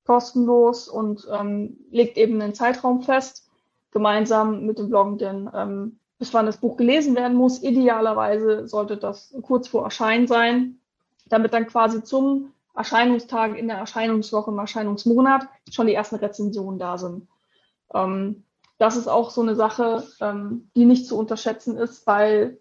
[0.06, 3.48] kostenlos und ähm, legt eben einen Zeitraum fest,
[3.90, 7.62] gemeinsam mit dem Bloggenden, ähm, bis wann das Buch gelesen werden muss.
[7.62, 10.78] Idealerweise sollte das kurz vor Erscheinen sein,
[11.26, 16.98] damit dann quasi zum Erscheinungstag in der Erscheinungswoche im Erscheinungsmonat schon die ersten Rezensionen da
[16.98, 17.28] sind.
[17.94, 18.44] Ähm,
[18.78, 22.58] das ist auch so eine Sache, ähm, die nicht zu unterschätzen ist, weil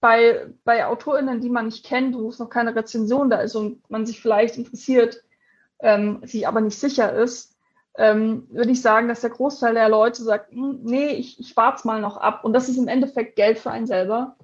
[0.00, 3.88] bei, bei AutorInnen, die man nicht kennt, wo es noch keine Rezension da ist und
[3.90, 5.24] man sich vielleicht interessiert,
[5.80, 7.56] ähm, sich aber nicht sicher ist,
[7.98, 11.86] ähm, würde ich sagen, dass der Großteil der Leute sagt, hm, nee, ich, ich warte
[11.86, 12.44] mal noch ab.
[12.44, 14.36] Und das ist im Endeffekt Geld für einen selber.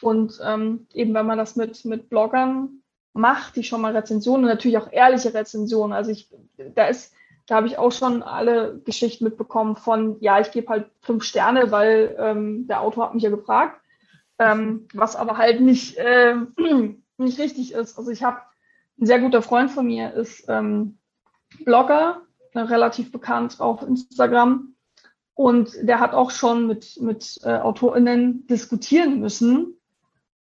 [0.00, 2.82] Und ähm, eben wenn man das mit, mit Bloggern
[3.14, 5.92] macht, die schon mal Rezensionen natürlich auch ehrliche Rezensionen.
[5.92, 6.28] Also ich,
[6.74, 7.14] da ist,
[7.46, 11.70] da habe ich auch schon alle Geschichten mitbekommen von, ja, ich gebe halt fünf Sterne,
[11.70, 13.80] weil ähm, der Autor hat mich ja gefragt,
[14.38, 16.34] ähm, was aber halt nicht, äh,
[17.16, 17.96] nicht richtig ist.
[17.96, 18.40] Also ich habe
[19.00, 20.98] ein sehr guter Freund von mir ist ähm,
[21.64, 22.22] Blogger,
[22.54, 24.74] relativ bekannt auf Instagram.
[25.34, 29.76] Und der hat auch schon mit, mit äh, AutorInnen diskutieren müssen,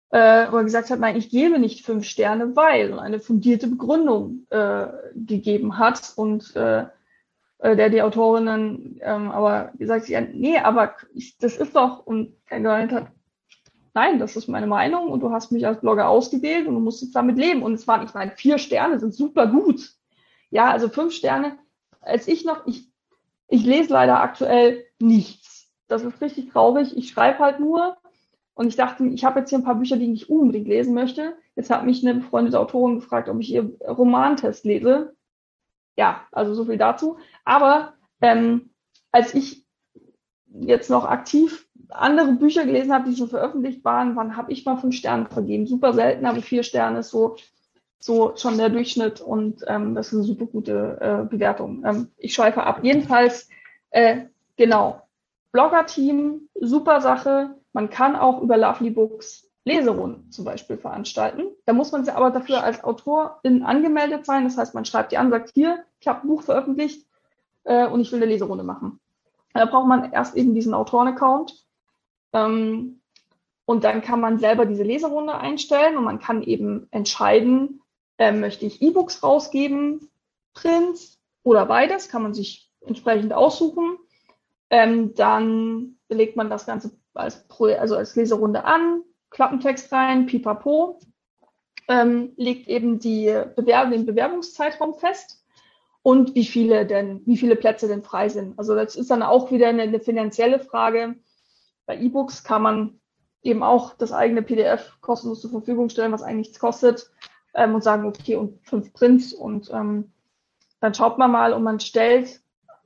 [0.10, 4.48] äh, wo er gesagt hat, nein, ich gebe nicht fünf Sterne, weil eine fundierte Begründung
[4.50, 6.14] äh, gegeben hat.
[6.16, 6.86] Und äh,
[7.60, 12.36] äh der die Autorinnen ähm, aber gesagt ja, nee, aber ich, das ist doch, und
[12.50, 13.12] er gemeint hat,
[13.94, 17.02] nein, das ist meine Meinung und du hast mich als Blogger ausgewählt und du musst
[17.02, 17.64] jetzt damit leben.
[17.64, 19.94] Und es waren, ich meine, vier Sterne sind super gut.
[20.50, 21.58] Ja, also fünf Sterne,
[22.02, 22.90] als ich noch, ich,
[23.48, 25.70] ich lese leider aktuell nichts.
[25.88, 26.96] Das ist richtig traurig.
[26.96, 27.98] Ich schreibe halt nur.
[28.54, 31.36] Und ich dachte, ich habe jetzt hier ein paar Bücher, die ich unbedingt lesen möchte.
[31.56, 35.16] Jetzt hat mich eine befreundete Autorin gefragt, ob ich ihr Romantest lese.
[35.98, 37.18] Ja, also so viel dazu.
[37.44, 38.72] Aber ähm,
[39.12, 39.66] als ich
[40.48, 44.78] jetzt noch aktiv andere Bücher gelesen habe, die schon veröffentlicht waren, wann habe ich mal
[44.78, 45.68] fünf Sterne vergeben?
[45.68, 47.36] Super selten, aber vier Sterne ist so,
[48.00, 51.84] so schon der Durchschnitt und ähm, das ist eine super gute äh, Bewertung.
[51.86, 52.80] Ähm, ich schweife ab.
[52.84, 53.50] Jedenfalls,
[53.92, 54.26] äh,
[54.58, 55.02] genau,
[55.52, 57.56] Blogger-Team, super Sache.
[57.74, 61.44] Man kann auch über Lovely Books Leserunden zum Beispiel veranstalten.
[61.66, 64.44] Da muss man aber dafür als Autorin angemeldet sein.
[64.44, 67.06] Das heißt, man schreibt die an, sagt hier, ich habe ein Buch veröffentlicht
[67.64, 69.00] äh, und ich will eine Leserunde machen.
[69.54, 71.54] Da braucht man erst eben diesen Autoren-Account
[72.34, 73.02] ähm,
[73.66, 77.82] und dann kann man selber diese Leserunde einstellen und man kann eben entscheiden,
[78.18, 80.10] äh, möchte ich E-Books rausgeben,
[80.54, 83.98] Prints oder beides, kann man sich entsprechend aussuchen.
[84.70, 91.00] Ähm, dann legt man das Ganze als, also als Leserunde an, Klappentext rein, pipapo,
[91.88, 93.26] ähm, legt eben die
[93.56, 95.46] Bewerb den Bewerbungszeitraum fest
[96.04, 98.58] und wie viele denn, wie viele Plätze denn frei sind.
[98.58, 101.16] Also das ist dann auch wieder eine, eine finanzielle Frage.
[101.92, 103.02] Bei E-Books kann man
[103.44, 107.12] eben auch das eigene PDF kostenlos zur Verfügung stellen, was eigentlich nichts kostet,
[107.54, 110.14] ähm, und sagen, okay, und fünf Prints und ähm,
[110.80, 112.40] dann schaut man mal und man stellt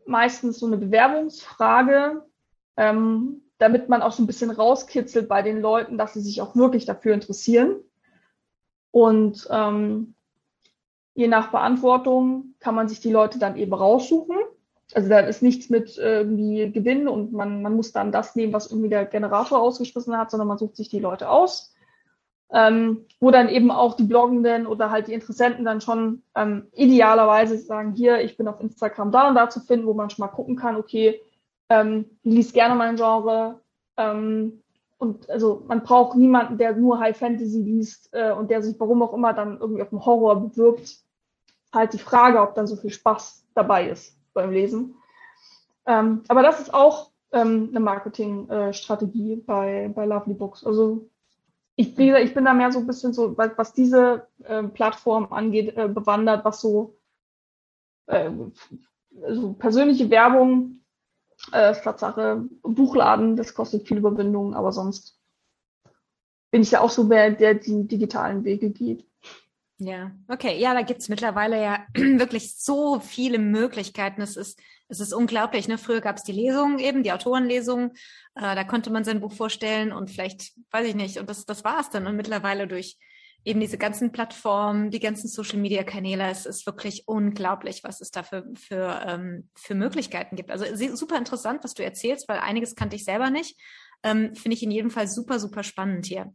[0.07, 2.25] meistens so eine Bewerbungsfrage,
[2.77, 6.55] ähm, damit man auch so ein bisschen rauskitzelt bei den Leuten, dass sie sich auch
[6.55, 7.75] wirklich dafür interessieren.
[8.89, 10.15] Und ähm,
[11.13, 14.37] je nach Beantwortung kann man sich die Leute dann eben raussuchen.
[14.93, 18.69] Also da ist nichts mit irgendwie Gewinn und man, man muss dann das nehmen, was
[18.69, 21.73] irgendwie der Generator ausgeschmissen hat, sondern man sucht sich die Leute aus,
[22.51, 27.57] ähm, wo dann eben auch die Bloggenden oder halt die Interessenten dann schon ähm, idealerweise
[27.57, 30.31] sagen, hier, ich bin auf Instagram da und da zu finden, wo man schon mal
[30.31, 31.19] gucken kann, okay,
[31.69, 33.59] ähm, die liest gerne mein Genre.
[33.97, 34.61] Ähm,
[34.99, 39.01] und also man braucht niemanden, der nur High Fantasy liest äh, und der sich warum
[39.01, 40.99] auch immer dann irgendwie auf dem Horror bewirbt.
[41.73, 44.95] Halt die Frage, ob dann so viel Spaß dabei ist beim Lesen.
[45.88, 50.63] Ähm, aber das ist auch ähm, eine Marketingstrategie äh, bei, bei Lovely Books.
[50.63, 51.09] Also
[51.75, 55.88] ich, ich bin da mehr so ein bisschen so, was diese äh, Plattform angeht, äh,
[55.88, 56.97] bewandert, was so
[58.07, 60.81] also persönliche Werbung,
[61.51, 65.19] äh, Tatsache, Buchladen, das kostet viel Überwindung, aber sonst
[66.51, 69.05] bin ich ja auch so wer, der die digitalen Wege geht.
[69.78, 70.57] Ja, okay.
[70.57, 74.21] Ja, da gibt's mittlerweile ja wirklich so viele Möglichkeiten.
[74.21, 75.67] Es ist, es ist unglaublich.
[75.67, 75.78] Ne?
[75.78, 77.91] Früher gab's die Lesungen eben, die Autorenlesungen.
[78.36, 81.65] Äh, da konnte man sein Buch vorstellen und vielleicht, weiß ich nicht, und das, das
[81.65, 82.07] war's dann.
[82.07, 82.97] Und mittlerweile durch
[83.43, 88.45] eben diese ganzen Plattformen, die ganzen Social-Media-Kanäle, es ist wirklich unglaublich, was es da für,
[88.55, 90.51] für, ähm, für Möglichkeiten gibt.
[90.51, 90.65] Also
[90.95, 93.59] super interessant, was du erzählst, weil einiges kannte ich selber nicht.
[94.03, 96.34] Ähm, Finde ich in jedem Fall super, super spannend hier.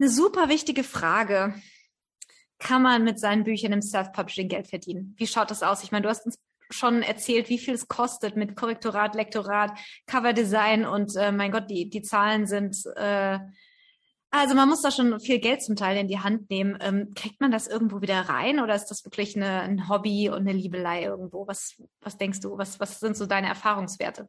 [0.00, 1.54] Eine super wichtige Frage
[2.58, 5.14] kann man mit seinen Büchern im Self-Publishing Geld verdienen?
[5.16, 5.82] Wie schaut das aus?
[5.82, 6.38] Ich meine, du hast uns
[6.70, 9.72] schon erzählt, wie viel es kostet mit Korrektorat, Lektorat,
[10.06, 13.38] Coverdesign und äh, mein Gott, die, die Zahlen sind, äh,
[14.30, 16.76] also man muss da schon viel Geld zum Teil in die Hand nehmen.
[16.82, 20.40] Ähm, kriegt man das irgendwo wieder rein oder ist das wirklich eine, ein Hobby und
[20.40, 21.46] eine Liebelei irgendwo?
[21.46, 22.58] Was, was denkst du?
[22.58, 24.28] Was, was sind so deine Erfahrungswerte?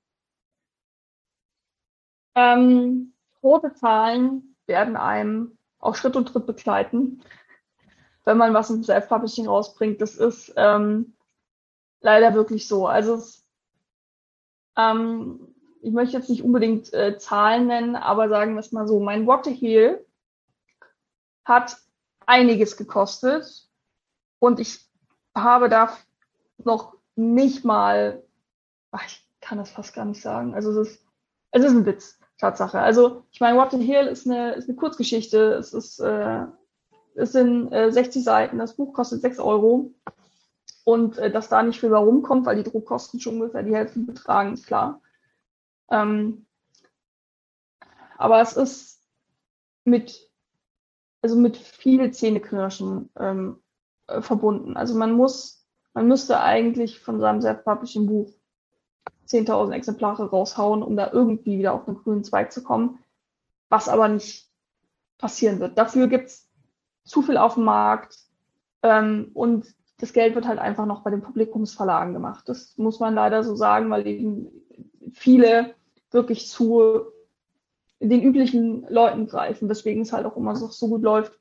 [2.35, 3.13] Ähm,
[3.43, 7.21] rote Zahlen werden einem auch Schritt und Tritt begleiten
[8.29, 10.01] wenn man was im Self-Publishing rausbringt.
[10.01, 11.15] Das ist ähm,
[11.99, 12.85] leider wirklich so.
[12.85, 13.43] Also es,
[14.77, 18.99] ähm, ich möchte jetzt nicht unbedingt äh, Zahlen nennen, aber sagen wir es mal so,
[18.99, 20.05] mein Water Heel
[21.43, 21.77] hat
[22.27, 23.67] einiges gekostet
[24.37, 24.87] und ich
[25.35, 25.91] habe da
[26.59, 28.21] noch nicht mal,
[28.91, 30.53] ach, ich kann das fast gar nicht sagen.
[30.53, 31.05] Also es ist,
[31.49, 32.79] es ist ein Witz, Tatsache.
[32.79, 35.53] Also ich meine, What the Hill ist eine, ist eine Kurzgeschichte.
[35.53, 36.45] Es ist äh,
[37.19, 39.91] es sind äh, 60 Seiten, das Buch kostet 6 Euro.
[40.85, 43.99] Und äh, dass da nicht viel mehr rumkommt, weil die Druckkosten schon ungefähr die Hälfte
[43.99, 45.01] betragen, ist klar.
[45.91, 46.45] Ähm,
[48.17, 49.01] aber es ist
[49.83, 50.29] mit,
[51.21, 53.61] also mit viel Zähneknirschen ähm,
[54.07, 54.77] äh, verbunden.
[54.77, 58.33] Also man muss, man müsste eigentlich von seinem self-publishing Buch
[59.27, 62.99] 10.000 Exemplare raushauen, um da irgendwie wieder auf den grünen Zweig zu kommen,
[63.69, 64.49] was aber nicht
[65.17, 65.77] passieren wird.
[65.77, 66.48] Dafür gibt's
[67.09, 68.17] zu viel auf dem Markt
[68.83, 69.65] ähm, und
[69.97, 72.47] das Geld wird halt einfach noch bei den Publikumsverlagen gemacht.
[72.47, 74.47] Das muss man leider so sagen, weil eben
[75.11, 75.75] viele
[76.11, 77.01] wirklich zu
[77.99, 81.37] den üblichen Leuten greifen, weswegen es halt auch immer so, so gut läuft.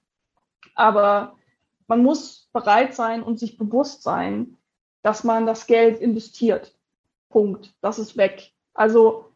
[0.74, 1.36] Aber
[1.86, 4.56] man muss bereit sein und sich bewusst sein,
[5.02, 6.76] dass man das Geld investiert.
[7.28, 7.74] Punkt.
[7.80, 8.52] Das ist weg.
[8.74, 9.26] Also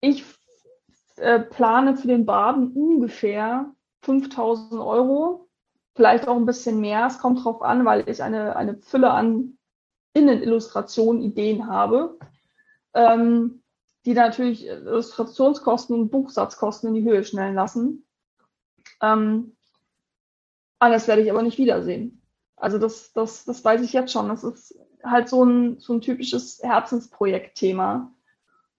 [0.00, 0.24] ich
[1.16, 3.72] äh, plane für den Baden ungefähr
[4.02, 5.48] 5000 Euro,
[5.94, 7.06] vielleicht auch ein bisschen mehr.
[7.06, 9.58] Es kommt drauf an, weil ich eine, eine Fülle an
[10.12, 12.18] Innenillustrationen, Ideen habe,
[12.94, 13.62] ähm,
[14.04, 18.06] die natürlich Illustrationskosten und Buchsatzkosten in die Höhe schnellen lassen.
[19.02, 19.56] Ähm,
[20.78, 22.22] alles werde ich aber nicht wiedersehen.
[22.56, 24.28] Also das, das, das weiß ich jetzt schon.
[24.28, 28.12] Das ist halt so ein, so ein typisches Herzensprojektthema.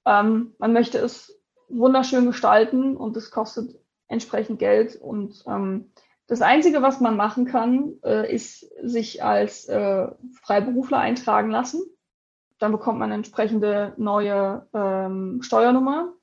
[0.05, 1.39] Ähm, man möchte es
[1.69, 4.95] wunderschön gestalten und es kostet entsprechend Geld.
[4.95, 5.91] Und ähm,
[6.27, 10.07] das Einzige, was man machen kann, äh, ist sich als äh,
[10.41, 11.81] Freiberufler eintragen lassen.
[12.59, 16.13] Dann bekommt man eine entsprechende neue ähm, Steuernummer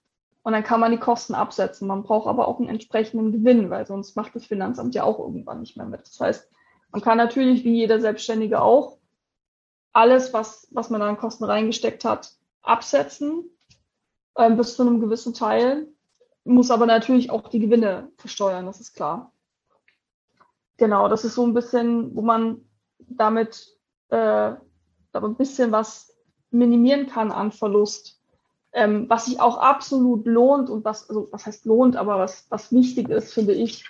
[0.42, 1.88] und dann kann man die Kosten absetzen.
[1.88, 5.60] Man braucht aber auch einen entsprechenden Gewinn, weil sonst macht das Finanzamt ja auch irgendwann
[5.60, 6.02] nicht mehr mit.
[6.02, 6.50] Das heißt,
[6.90, 8.98] man kann natürlich, wie jeder Selbstständige auch,
[9.92, 12.32] alles, was, was man an Kosten reingesteckt hat,
[12.62, 13.44] absetzen
[14.36, 15.88] ähm, bis zu einem gewissen Teil,
[16.44, 19.32] muss aber natürlich auch die Gewinne versteuern, das ist klar.
[20.76, 22.62] Genau, das ist so ein bisschen, wo man
[22.98, 23.68] damit
[24.08, 24.52] äh,
[25.12, 26.14] ein bisschen was
[26.50, 28.20] minimieren kann an Verlust.
[28.72, 32.72] Ähm, was sich auch absolut lohnt und was, also was heißt lohnt, aber was, was
[32.72, 33.84] wichtig ist, finde ich,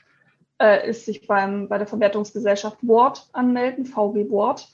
[0.60, 4.68] äh, ist sich beim, bei der Verwertungsgesellschaft Wort anmelden, VW Wort.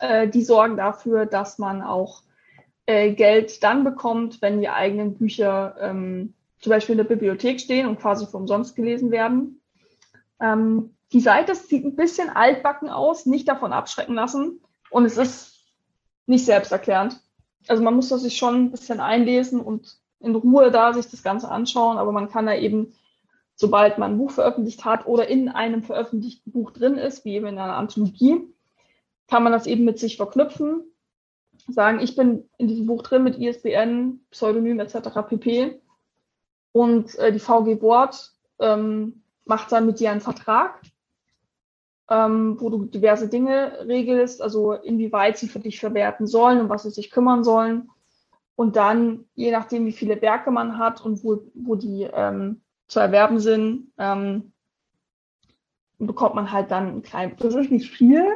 [0.00, 2.22] Äh, die sorgen dafür, dass man auch
[2.86, 7.86] äh, Geld dann bekommt, wenn die eigenen Bücher ähm, zum Beispiel in der Bibliothek stehen
[7.86, 9.60] und quasi für umsonst gelesen werden.
[10.40, 14.60] Ähm, die Seite sieht ein bisschen altbacken aus, nicht davon abschrecken lassen.
[14.90, 15.64] Und es ist
[16.26, 17.20] nicht selbsterklärend.
[17.68, 21.22] Also man muss das sich schon ein bisschen einlesen und in Ruhe da sich das
[21.22, 22.94] Ganze anschauen, aber man kann da eben,
[23.54, 27.46] sobald man ein Buch veröffentlicht hat oder in einem veröffentlichten Buch drin ist, wie eben
[27.46, 28.40] in einer Anthologie,
[29.28, 30.82] kann man das eben mit sich verknüpfen,
[31.68, 35.08] sagen, ich bin in diesem Buch drin mit ISBN, Pseudonym etc.
[35.28, 35.80] pp.
[36.74, 40.80] Und äh, die VG Board ähm, macht dann mit dir einen Vertrag,
[42.10, 46.82] ähm, wo du diverse Dinge regelst, also inwieweit sie für dich verwerten sollen und was
[46.82, 47.90] sie sich kümmern sollen.
[48.56, 52.98] Und dann, je nachdem, wie viele Werke man hat und wo, wo die ähm, zu
[52.98, 54.52] erwerben sind, ähm,
[55.98, 58.26] bekommt man halt dann ein kleines, das ist nicht viel,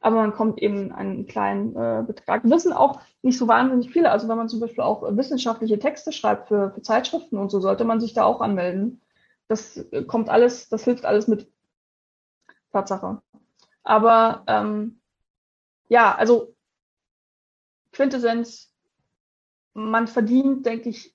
[0.00, 2.42] aber man kommt eben einen kleinen äh, Betrag.
[2.44, 4.10] Wissen auch nicht so wahnsinnig viele.
[4.10, 7.84] Also wenn man zum Beispiel auch wissenschaftliche Texte schreibt für, für Zeitschriften und so, sollte
[7.84, 9.02] man sich da auch anmelden.
[9.46, 11.50] Das äh, kommt alles, das hilft alles mit.
[12.72, 13.20] Tatsache.
[13.82, 15.00] Aber ähm,
[15.88, 16.54] ja, also
[17.92, 18.72] Quintessenz,
[19.74, 21.14] man verdient, denke ich,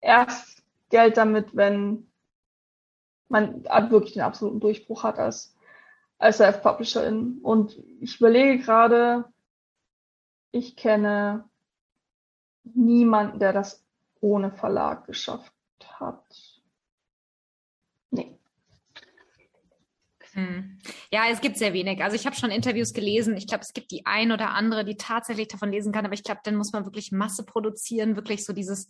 [0.00, 2.10] erst Geld damit, wenn
[3.28, 5.54] man wirklich den absoluten Durchbruch hat als
[6.20, 7.38] als Self-Publisherin.
[7.42, 9.24] Und ich überlege gerade,
[10.52, 11.48] ich kenne
[12.62, 13.84] niemanden, der das
[14.20, 15.52] ohne Verlag geschafft
[15.98, 16.24] hat.
[18.10, 18.38] Nee.
[20.32, 20.78] Hm.
[21.10, 22.04] Ja, es gibt sehr wenig.
[22.04, 23.36] Also ich habe schon Interviews gelesen.
[23.36, 26.04] Ich glaube, es gibt die ein oder andere, die tatsächlich davon lesen kann.
[26.04, 28.88] Aber ich glaube, dann muss man wirklich Masse produzieren, wirklich so dieses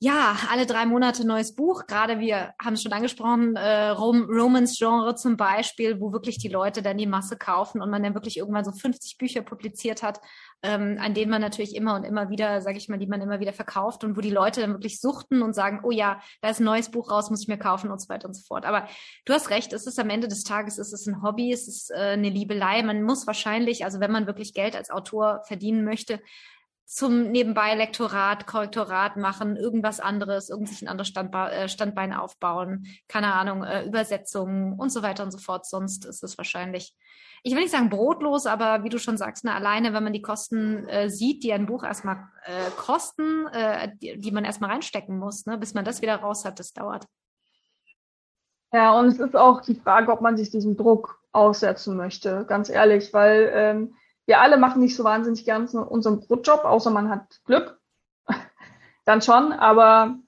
[0.00, 1.86] ja, alle drei Monate neues Buch.
[1.88, 6.82] Gerade wir haben es schon angesprochen, äh, Rom Romance-Genre zum Beispiel, wo wirklich die Leute
[6.82, 10.20] dann die Masse kaufen und man dann wirklich irgendwann so 50 Bücher publiziert hat,
[10.62, 13.40] ähm, an denen man natürlich immer und immer wieder, sage ich mal, die man immer
[13.40, 16.60] wieder verkauft und wo die Leute dann wirklich suchten und sagen, oh ja, da ist
[16.60, 18.66] ein neues Buch raus, muss ich mir kaufen und so weiter und so fort.
[18.66, 18.86] Aber
[19.24, 21.90] du hast recht, es ist am Ende des Tages, es ist ein Hobby, es ist
[21.90, 22.84] äh, eine Liebelei.
[22.84, 26.20] Man muss wahrscheinlich, also wenn man wirklich Geld als Autor verdienen möchte,
[26.88, 33.34] zum nebenbei Lektorat, Korrektorat machen, irgendwas anderes, irgendwie ein anderes Standbe äh, Standbein aufbauen, keine
[33.34, 35.66] Ahnung, äh, Übersetzungen und so weiter und so fort.
[35.66, 36.96] Sonst ist es wahrscheinlich,
[37.42, 40.22] ich will nicht sagen brotlos, aber wie du schon sagst, ne, alleine, wenn man die
[40.22, 45.18] Kosten äh, sieht, die ein Buch erstmal äh, kosten, äh, die, die man erstmal reinstecken
[45.18, 47.04] muss, ne, bis man das wieder raus hat, das dauert.
[48.72, 52.70] Ja, und es ist auch die Frage, ob man sich diesem Druck aussetzen möchte, ganz
[52.70, 53.94] ehrlich, weil ähm,
[54.28, 57.80] wir alle machen nicht so wahnsinnig gern unseren Brotjob, außer man hat Glück.
[59.06, 60.18] Dann schon, aber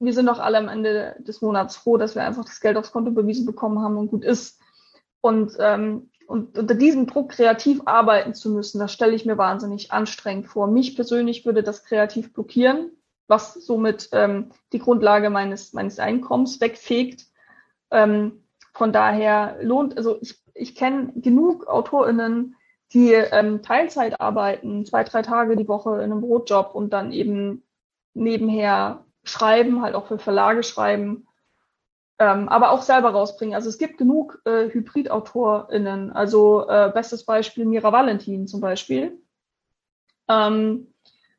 [0.00, 2.90] wir sind doch alle am Ende des Monats froh, dass wir einfach das Geld aufs
[2.90, 4.58] Konto bewiesen bekommen haben und gut ist.
[5.20, 9.92] Und, ähm, und unter diesem Druck kreativ arbeiten zu müssen, das stelle ich mir wahnsinnig
[9.92, 10.66] anstrengend vor.
[10.66, 12.92] Mich persönlich würde das kreativ blockieren,
[13.26, 17.26] was somit ähm, die Grundlage meines, meines Einkommens wegfegt.
[17.90, 22.54] Ähm, von daher lohnt, also ich, ich kenne genug AutorInnen,
[22.92, 27.62] die ähm, Teilzeit arbeiten, zwei, drei Tage die Woche in einem Brotjob und dann eben
[28.14, 31.26] nebenher schreiben, halt auch für Verlage schreiben,
[32.18, 33.54] ähm, aber auch selber rausbringen.
[33.54, 36.12] Also es gibt genug äh, Hybrid-AutorInnen.
[36.12, 39.20] Also äh, bestes Beispiel Mira Valentin zum Beispiel.
[40.28, 40.92] Ähm,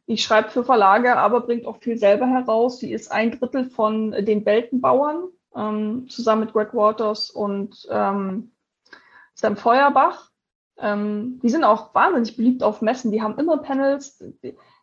[0.07, 2.79] die schreibt für Verlage, aber bringt auch viel selber heraus.
[2.79, 8.51] Sie ist ein Drittel von den Weltenbauern, ähm, zusammen mit Greg Waters und ähm,
[9.35, 10.28] Sam Feuerbach.
[10.81, 13.11] Ähm, die sind auch wahnsinnig beliebt auf Messen.
[13.11, 14.23] Die haben immer Panels.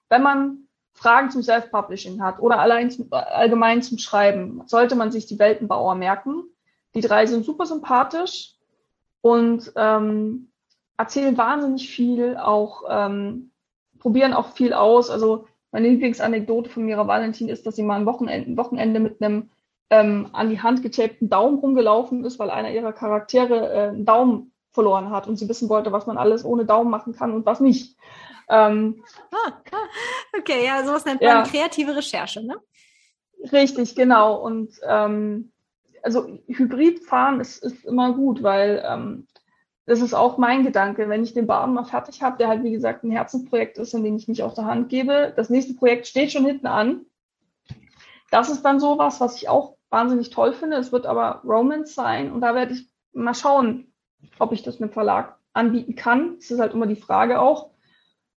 [0.09, 5.27] Wenn man Fragen zum Self-Publishing hat oder allein zum, allgemein zum Schreiben, sollte man sich
[5.27, 6.45] die Weltenbauer merken.
[6.95, 8.55] Die drei sind super sympathisch
[9.21, 10.51] und ähm,
[10.97, 13.51] erzählen wahnsinnig viel, auch ähm,
[13.99, 15.11] probieren auch viel aus.
[15.11, 19.51] Also meine Lieblingsanekdote von Mira Valentin ist, dass sie mal ein Wochenende, Wochenende mit einem
[19.91, 24.53] ähm, an die Hand getapten Daumen rumgelaufen ist, weil einer ihrer Charaktere äh, einen Daumen
[24.77, 27.61] verloren hat und sie wissen wollte, was man alles ohne Daumen machen kann und was
[27.61, 27.97] nicht.
[28.49, 29.03] Ähm,
[29.33, 29.53] ah,
[30.39, 31.43] okay, ja, sowas nennt man ja.
[31.43, 32.57] kreative Recherche, ne?
[33.53, 34.37] Richtig, genau.
[34.37, 35.53] Und ähm,
[36.03, 39.27] also Hybridfahren ist, ist immer gut, weil ähm,
[39.87, 41.09] das ist auch mein Gedanke.
[41.09, 44.05] Wenn ich den Baden mal fertig habe, der halt wie gesagt ein Herzensprojekt ist, in
[44.05, 47.07] dem ich mich auf der Hand gebe, das nächste Projekt steht schon hinten an.
[48.31, 50.77] Das ist dann sowas, was ich auch wahnsinnig toll finde.
[50.77, 53.93] Es wird aber Romance sein und da werde ich mal schauen,
[54.39, 56.37] ob ich das mit Verlag anbieten kann.
[56.37, 57.71] Das ist halt immer die Frage auch.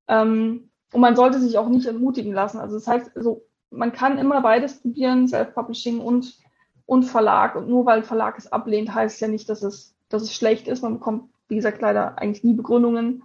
[0.07, 2.59] Ähm, und man sollte sich auch nicht entmutigen lassen.
[2.59, 6.37] Also das heißt, also man kann immer beides probieren, Self-Publishing und,
[6.85, 7.55] und Verlag.
[7.55, 10.81] Und nur weil Verlag es ablehnt, heißt ja nicht, dass es, dass es schlecht ist.
[10.81, 13.23] Man bekommt, wie gesagt, leider eigentlich nie Begründungen.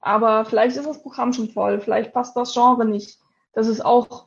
[0.00, 3.18] Aber vielleicht ist das Programm schon voll, vielleicht passt das Genre nicht.
[3.52, 4.26] Das ist auch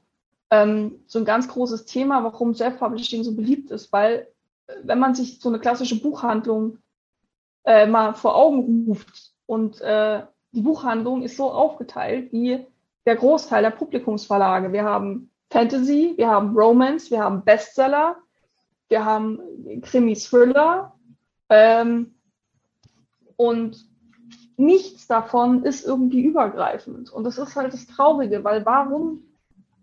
[0.50, 4.28] ähm, so ein ganz großes Thema, warum Self-Publishing so beliebt ist, weil
[4.68, 6.80] äh, wenn man sich so eine klassische Buchhandlung
[7.66, 12.66] äh, mal vor Augen ruft und äh, die Buchhandlung ist so aufgeteilt wie
[13.06, 14.72] der Großteil der Publikumsverlage.
[14.72, 18.18] Wir haben Fantasy, wir haben Romance, wir haben Bestseller,
[18.90, 19.40] wir haben
[19.82, 20.94] Krimi-Thriller
[21.50, 22.14] ähm,
[23.36, 23.86] und
[24.58, 27.12] nichts davon ist irgendwie übergreifend.
[27.12, 29.24] Und das ist halt das Traurige, weil warum,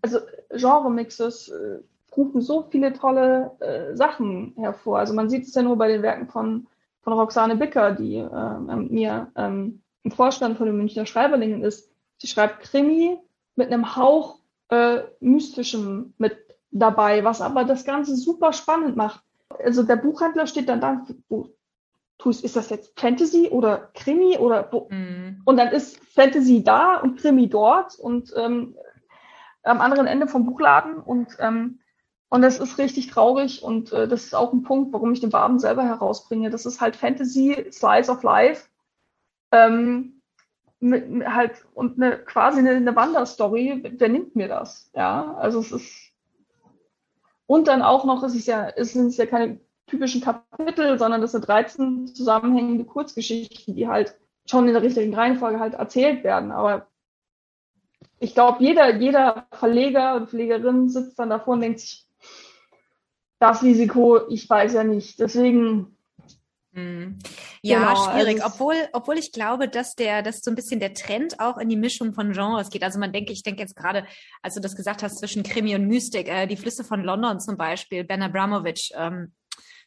[0.01, 0.19] also
[0.51, 1.79] Genre-Mixes äh,
[2.15, 4.99] rufen so viele tolle äh, Sachen hervor.
[4.99, 6.67] Also man sieht es ja nur bei den Werken von,
[7.01, 11.91] von Roxane Bicker, die äh, mir ähm, im Vorstand von den Münchner Schreiberlingen ist.
[12.17, 13.17] Sie schreibt Krimi
[13.55, 14.39] mit einem Hauch
[14.69, 16.37] äh, mystischem mit
[16.71, 19.23] dabei, was aber das Ganze super spannend macht.
[19.63, 21.49] Also der Buchhändler steht dann da, wo
[22.19, 24.87] tust, ist das jetzt Fantasy oder Krimi oder wo?
[24.91, 25.41] Mm.
[25.45, 28.75] und dann ist Fantasy da und Krimi dort und ähm,
[29.63, 31.79] am anderen Ende vom Buchladen und ähm,
[32.29, 35.33] und das ist richtig traurig und äh, das ist auch ein Punkt, warum ich den
[35.33, 36.49] Waben selber herausbringe.
[36.49, 38.67] Das ist halt Fantasy, Slice of Life
[39.51, 40.21] ähm,
[40.79, 44.91] mit, halt und eine quasi eine, eine Wanderstory, wer nimmt mir das?
[44.93, 46.09] Ja, also es ist
[47.47, 51.31] und dann auch noch, es ist ja, es sind ja keine typischen Kapitel, sondern das
[51.31, 54.15] sind 13 zusammenhängende Kurzgeschichten, die halt
[54.45, 56.51] schon in der richtigen Reihenfolge halt erzählt werden.
[56.51, 56.85] Aber
[58.19, 62.05] ich glaube, jeder, jeder Verleger und Verlegerin sitzt dann davor und denkt sich,
[63.39, 65.19] das Risiko, ich weiß ja nicht.
[65.19, 65.97] Deswegen
[66.73, 67.17] hm.
[67.61, 68.43] Ja, genau, schwierig.
[68.43, 71.67] Also obwohl, obwohl ich glaube, dass der, dass so ein bisschen der Trend auch in
[71.67, 72.83] die Mischung von Genres geht.
[72.83, 74.05] Also man denke, ich denke jetzt gerade,
[74.43, 77.57] als du das gesagt hast, zwischen Krimi und Mystik, äh, die Flüsse von London zum
[77.57, 79.33] Beispiel, Ben Abramovich, ähm,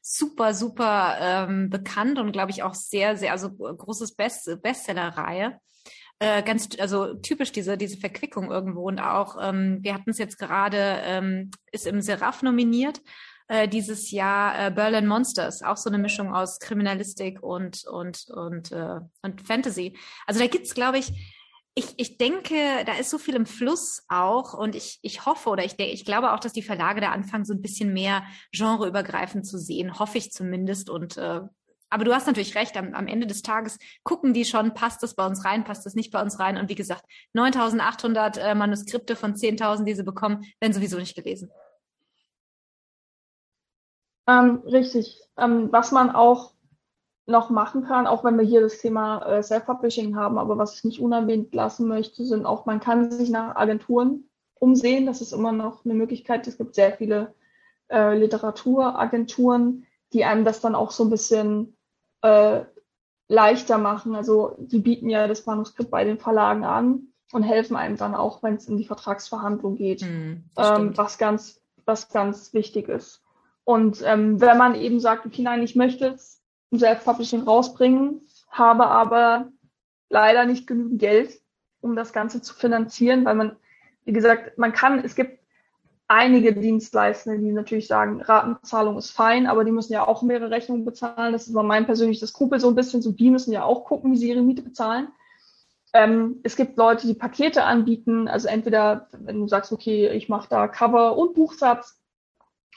[0.01, 5.59] super, super ähm, bekannt und glaube ich auch sehr, sehr, also großes Best Bestseller-Reihe.
[6.19, 10.39] Äh, ganz, also typisch diese, diese Verquickung irgendwo und auch, ähm, wir hatten es jetzt
[10.39, 13.01] gerade, ähm, ist im Seraph nominiert
[13.53, 18.73] äh, dieses Jahr äh, Berlin Monsters, auch so eine Mischung aus Kriminalistik und, und, und,
[18.73, 19.99] äh, und Fantasy.
[20.27, 21.13] Also da gibt's, glaube ich,
[21.75, 22.55] ich, ich denke,
[22.87, 26.33] da ist so viel im Fluss auch und ich, ich hoffe oder ich, ich glaube
[26.33, 30.33] auch, dass die Verlage da anfangen, so ein bisschen mehr genreübergreifend zu sehen, hoffe ich
[30.33, 30.89] zumindest.
[30.89, 31.43] Und äh,
[31.91, 35.15] aber du hast natürlich recht, am, am Ende des Tages gucken die schon, passt das
[35.15, 36.57] bei uns rein, passt das nicht bei uns rein.
[36.57, 41.51] Und wie gesagt, 9800 äh, Manuskripte von 10.000, die sie bekommen, werden sowieso nicht gelesen.
[44.27, 45.21] Ähm, richtig.
[45.37, 46.53] Ähm, was man auch
[47.27, 50.85] noch machen kann, auch wenn wir hier das Thema äh, Self-Publishing haben, aber was ich
[50.85, 55.07] nicht unerwähnt lassen möchte, sind auch, man kann sich nach Agenturen umsehen.
[55.07, 56.47] Das ist immer noch eine Möglichkeit.
[56.47, 57.35] Es gibt sehr viele
[57.91, 61.77] äh, Literaturagenturen, die einem das dann auch so ein bisschen
[62.23, 62.63] äh,
[63.29, 64.15] leichter machen.
[64.15, 68.43] Also die bieten ja das Manuskript bei den Verlagen an und helfen einem dann auch,
[68.43, 73.22] wenn es in die Vertragsverhandlung geht, hm, ähm, was ganz, was ganz wichtig ist.
[73.65, 78.87] Und ähm, wenn man eben sagt, okay, nein, ich möchte es im Self-Publishing rausbringen, habe
[78.87, 79.49] aber
[80.09, 81.41] leider nicht genügend Geld,
[81.81, 83.57] um das Ganze zu finanzieren, weil man,
[84.05, 85.43] wie gesagt, man kann, es gibt
[86.09, 90.85] einige Dienstleister, die natürlich sagen, Ratenzahlung ist fein, aber die müssen ja auch mehrere Rechnungen
[90.85, 91.33] bezahlen.
[91.33, 93.01] Das ist aber mein persönliches Skrupel so ein bisschen.
[93.01, 95.09] So, die müssen ja auch gucken, wie sie ihre Miete bezahlen.
[95.95, 98.29] Ähm, es gibt Leute, die Pakete anbieten.
[98.29, 102.02] Also entweder, wenn du sagst, okay, ich mache da Cover und Buchsatz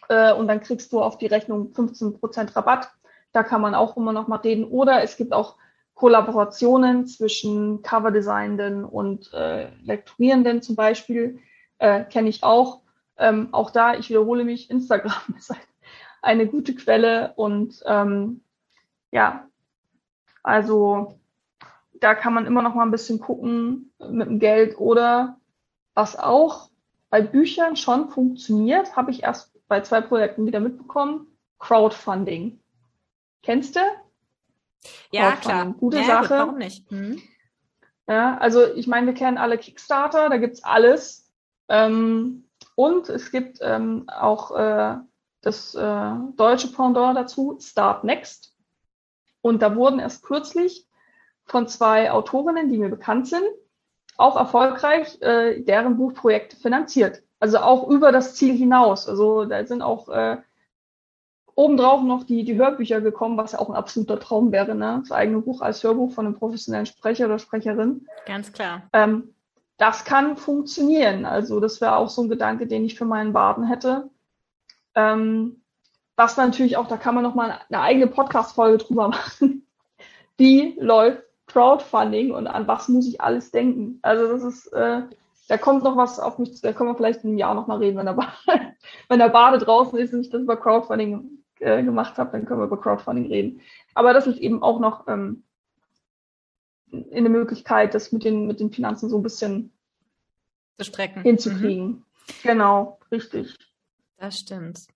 [0.10, 2.90] äh, und dann kriegst du auf die Rechnung 15% Rabatt.
[3.32, 4.66] Da kann man auch immer noch mal reden.
[4.66, 5.56] Oder es gibt auch
[5.94, 11.40] Kollaborationen zwischen Coverdesignenden und äh, Lektorierenden zum Beispiel.
[11.78, 12.82] Äh, Kenne ich auch
[13.18, 15.54] ähm, auch da, ich wiederhole mich, Instagram ist
[16.22, 18.42] eine gute Quelle und ähm,
[19.12, 19.48] ja,
[20.44, 21.20] also
[21.94, 25.40] da kann man immer noch mal ein bisschen gucken mit dem Geld oder
[25.94, 26.70] was auch
[27.10, 31.28] bei Büchern schon funktioniert, habe ich erst bei zwei Projekten wieder mitbekommen,
[31.60, 32.60] Crowdfunding.
[33.44, 33.80] Kennst du?
[35.12, 35.74] Ja, klar.
[35.74, 36.22] Gute ja, Sache.
[36.22, 36.90] Gut, warum nicht?
[36.90, 37.22] Hm.
[38.08, 41.32] Ja, also ich meine, wir kennen alle Kickstarter, da gibt's alles.
[41.70, 44.98] Ähm, und es gibt ähm, auch äh,
[45.42, 48.56] das äh, deutsche Pendant dazu, Start Next.
[49.42, 50.88] Und da wurden erst kürzlich
[51.46, 53.46] von zwei Autorinnen, die mir bekannt sind,
[54.18, 57.22] auch erfolgreich äh, deren Buchprojekte finanziert.
[57.46, 59.08] Also auch über das Ziel hinaus.
[59.08, 60.38] Also da sind auch äh,
[61.54, 64.98] obendrauf noch die, die Hörbücher gekommen, was ja auch ein absoluter Traum wäre, ne?
[65.02, 68.08] Das eigene Buch als Hörbuch von einem professionellen Sprecher oder Sprecherin.
[68.26, 68.90] Ganz klar.
[68.94, 69.36] Ähm,
[69.78, 71.24] das kann funktionieren.
[71.24, 74.10] Also das wäre auch so ein Gedanke, den ich für meinen Baden hätte.
[74.96, 75.62] Ähm,
[76.16, 79.68] was natürlich auch, da kann man noch mal eine eigene Podcast-Folge drüber machen.
[80.36, 84.00] Wie läuft Crowdfunding und an was muss ich alles denken?
[84.02, 85.04] Also das ist, äh,
[85.48, 87.78] da kommt noch was auf mich, da können wir vielleicht in einem Jahr noch mal
[87.78, 88.32] reden, wenn der, Bade,
[89.10, 92.60] wenn der Bade draußen ist und ich das über Crowdfunding äh, gemacht habe, dann können
[92.60, 93.62] wir über Crowdfunding reden.
[93.94, 95.44] Aber das ist eben auch noch ähm,
[96.92, 99.72] in der Möglichkeit, das mit den, mit den Finanzen so ein bisschen
[101.24, 101.88] hinzukriegen.
[101.88, 102.04] Mhm.
[102.44, 103.56] Genau, richtig.
[104.18, 104.88] Das stimmt.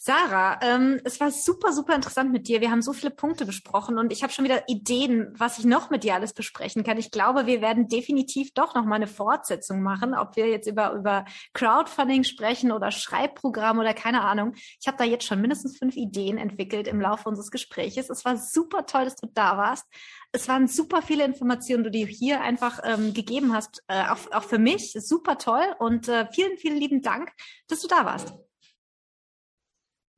[0.00, 2.60] Sarah, ähm, es war super, super interessant mit dir.
[2.60, 5.90] Wir haben so viele Punkte besprochen und ich habe schon wieder Ideen, was ich noch
[5.90, 6.98] mit dir alles besprechen kann.
[6.98, 10.92] Ich glaube, wir werden definitiv doch noch mal eine Fortsetzung machen, ob wir jetzt über,
[10.92, 14.52] über Crowdfunding sprechen oder Schreibprogramm oder keine Ahnung.
[14.80, 18.08] Ich habe da jetzt schon mindestens fünf Ideen entwickelt im Laufe unseres Gespräches.
[18.08, 19.84] Es war super toll, dass du da warst.
[20.30, 24.44] Es waren super viele Informationen, die du hier einfach ähm, gegeben hast, äh, auch, auch
[24.44, 24.92] für mich.
[24.92, 27.32] Super toll und äh, vielen, vielen lieben Dank,
[27.66, 28.32] dass du da warst.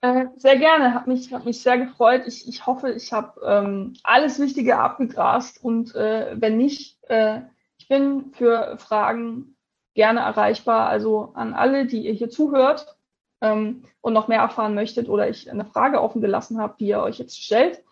[0.03, 2.23] Äh, sehr gerne, hat mich, hat mich sehr gefreut.
[2.27, 7.43] Ich, ich hoffe, ich habe ähm, alles Wichtige abgegrast und äh, wenn nicht, äh,
[7.77, 9.57] ich bin für Fragen
[9.95, 10.89] gerne erreichbar.
[10.89, 12.97] Also an alle, die ihr hier zuhört
[13.43, 17.03] ähm, und noch mehr erfahren möchtet oder ich eine Frage offen gelassen habe, die ihr
[17.03, 17.85] euch jetzt stellt.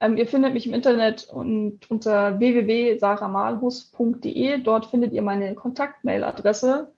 [0.00, 4.62] Ähm, ihr findet mich im Internet und unter www.saramalhus.de.
[4.62, 6.92] Dort findet ihr meine Kontaktmailadresse.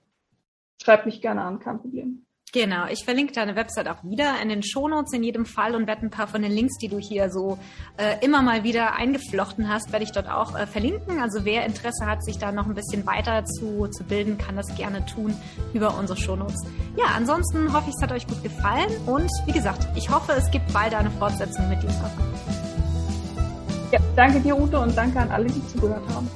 [0.81, 2.25] Schreibt mich gerne an, kein Problem.
[2.51, 6.07] Genau, ich verlinke deine Website auch wieder in den Shownotes in jedem Fall und werde
[6.07, 7.59] ein paar von den Links, die du hier so
[7.97, 11.19] äh, immer mal wieder eingeflochten hast, werde ich dort auch äh, verlinken.
[11.19, 14.75] Also wer Interesse hat, sich da noch ein bisschen weiter zu, zu bilden, kann das
[14.75, 15.35] gerne tun
[15.75, 16.65] über unsere Shownotes.
[16.97, 20.49] Ja, ansonsten hoffe ich, es hat euch gut gefallen und wie gesagt, ich hoffe, es
[20.49, 21.89] gibt bald eine Fortsetzung mit dir.
[23.91, 26.27] Ja, danke dir, Ute, und danke an alle, die zugehört haben.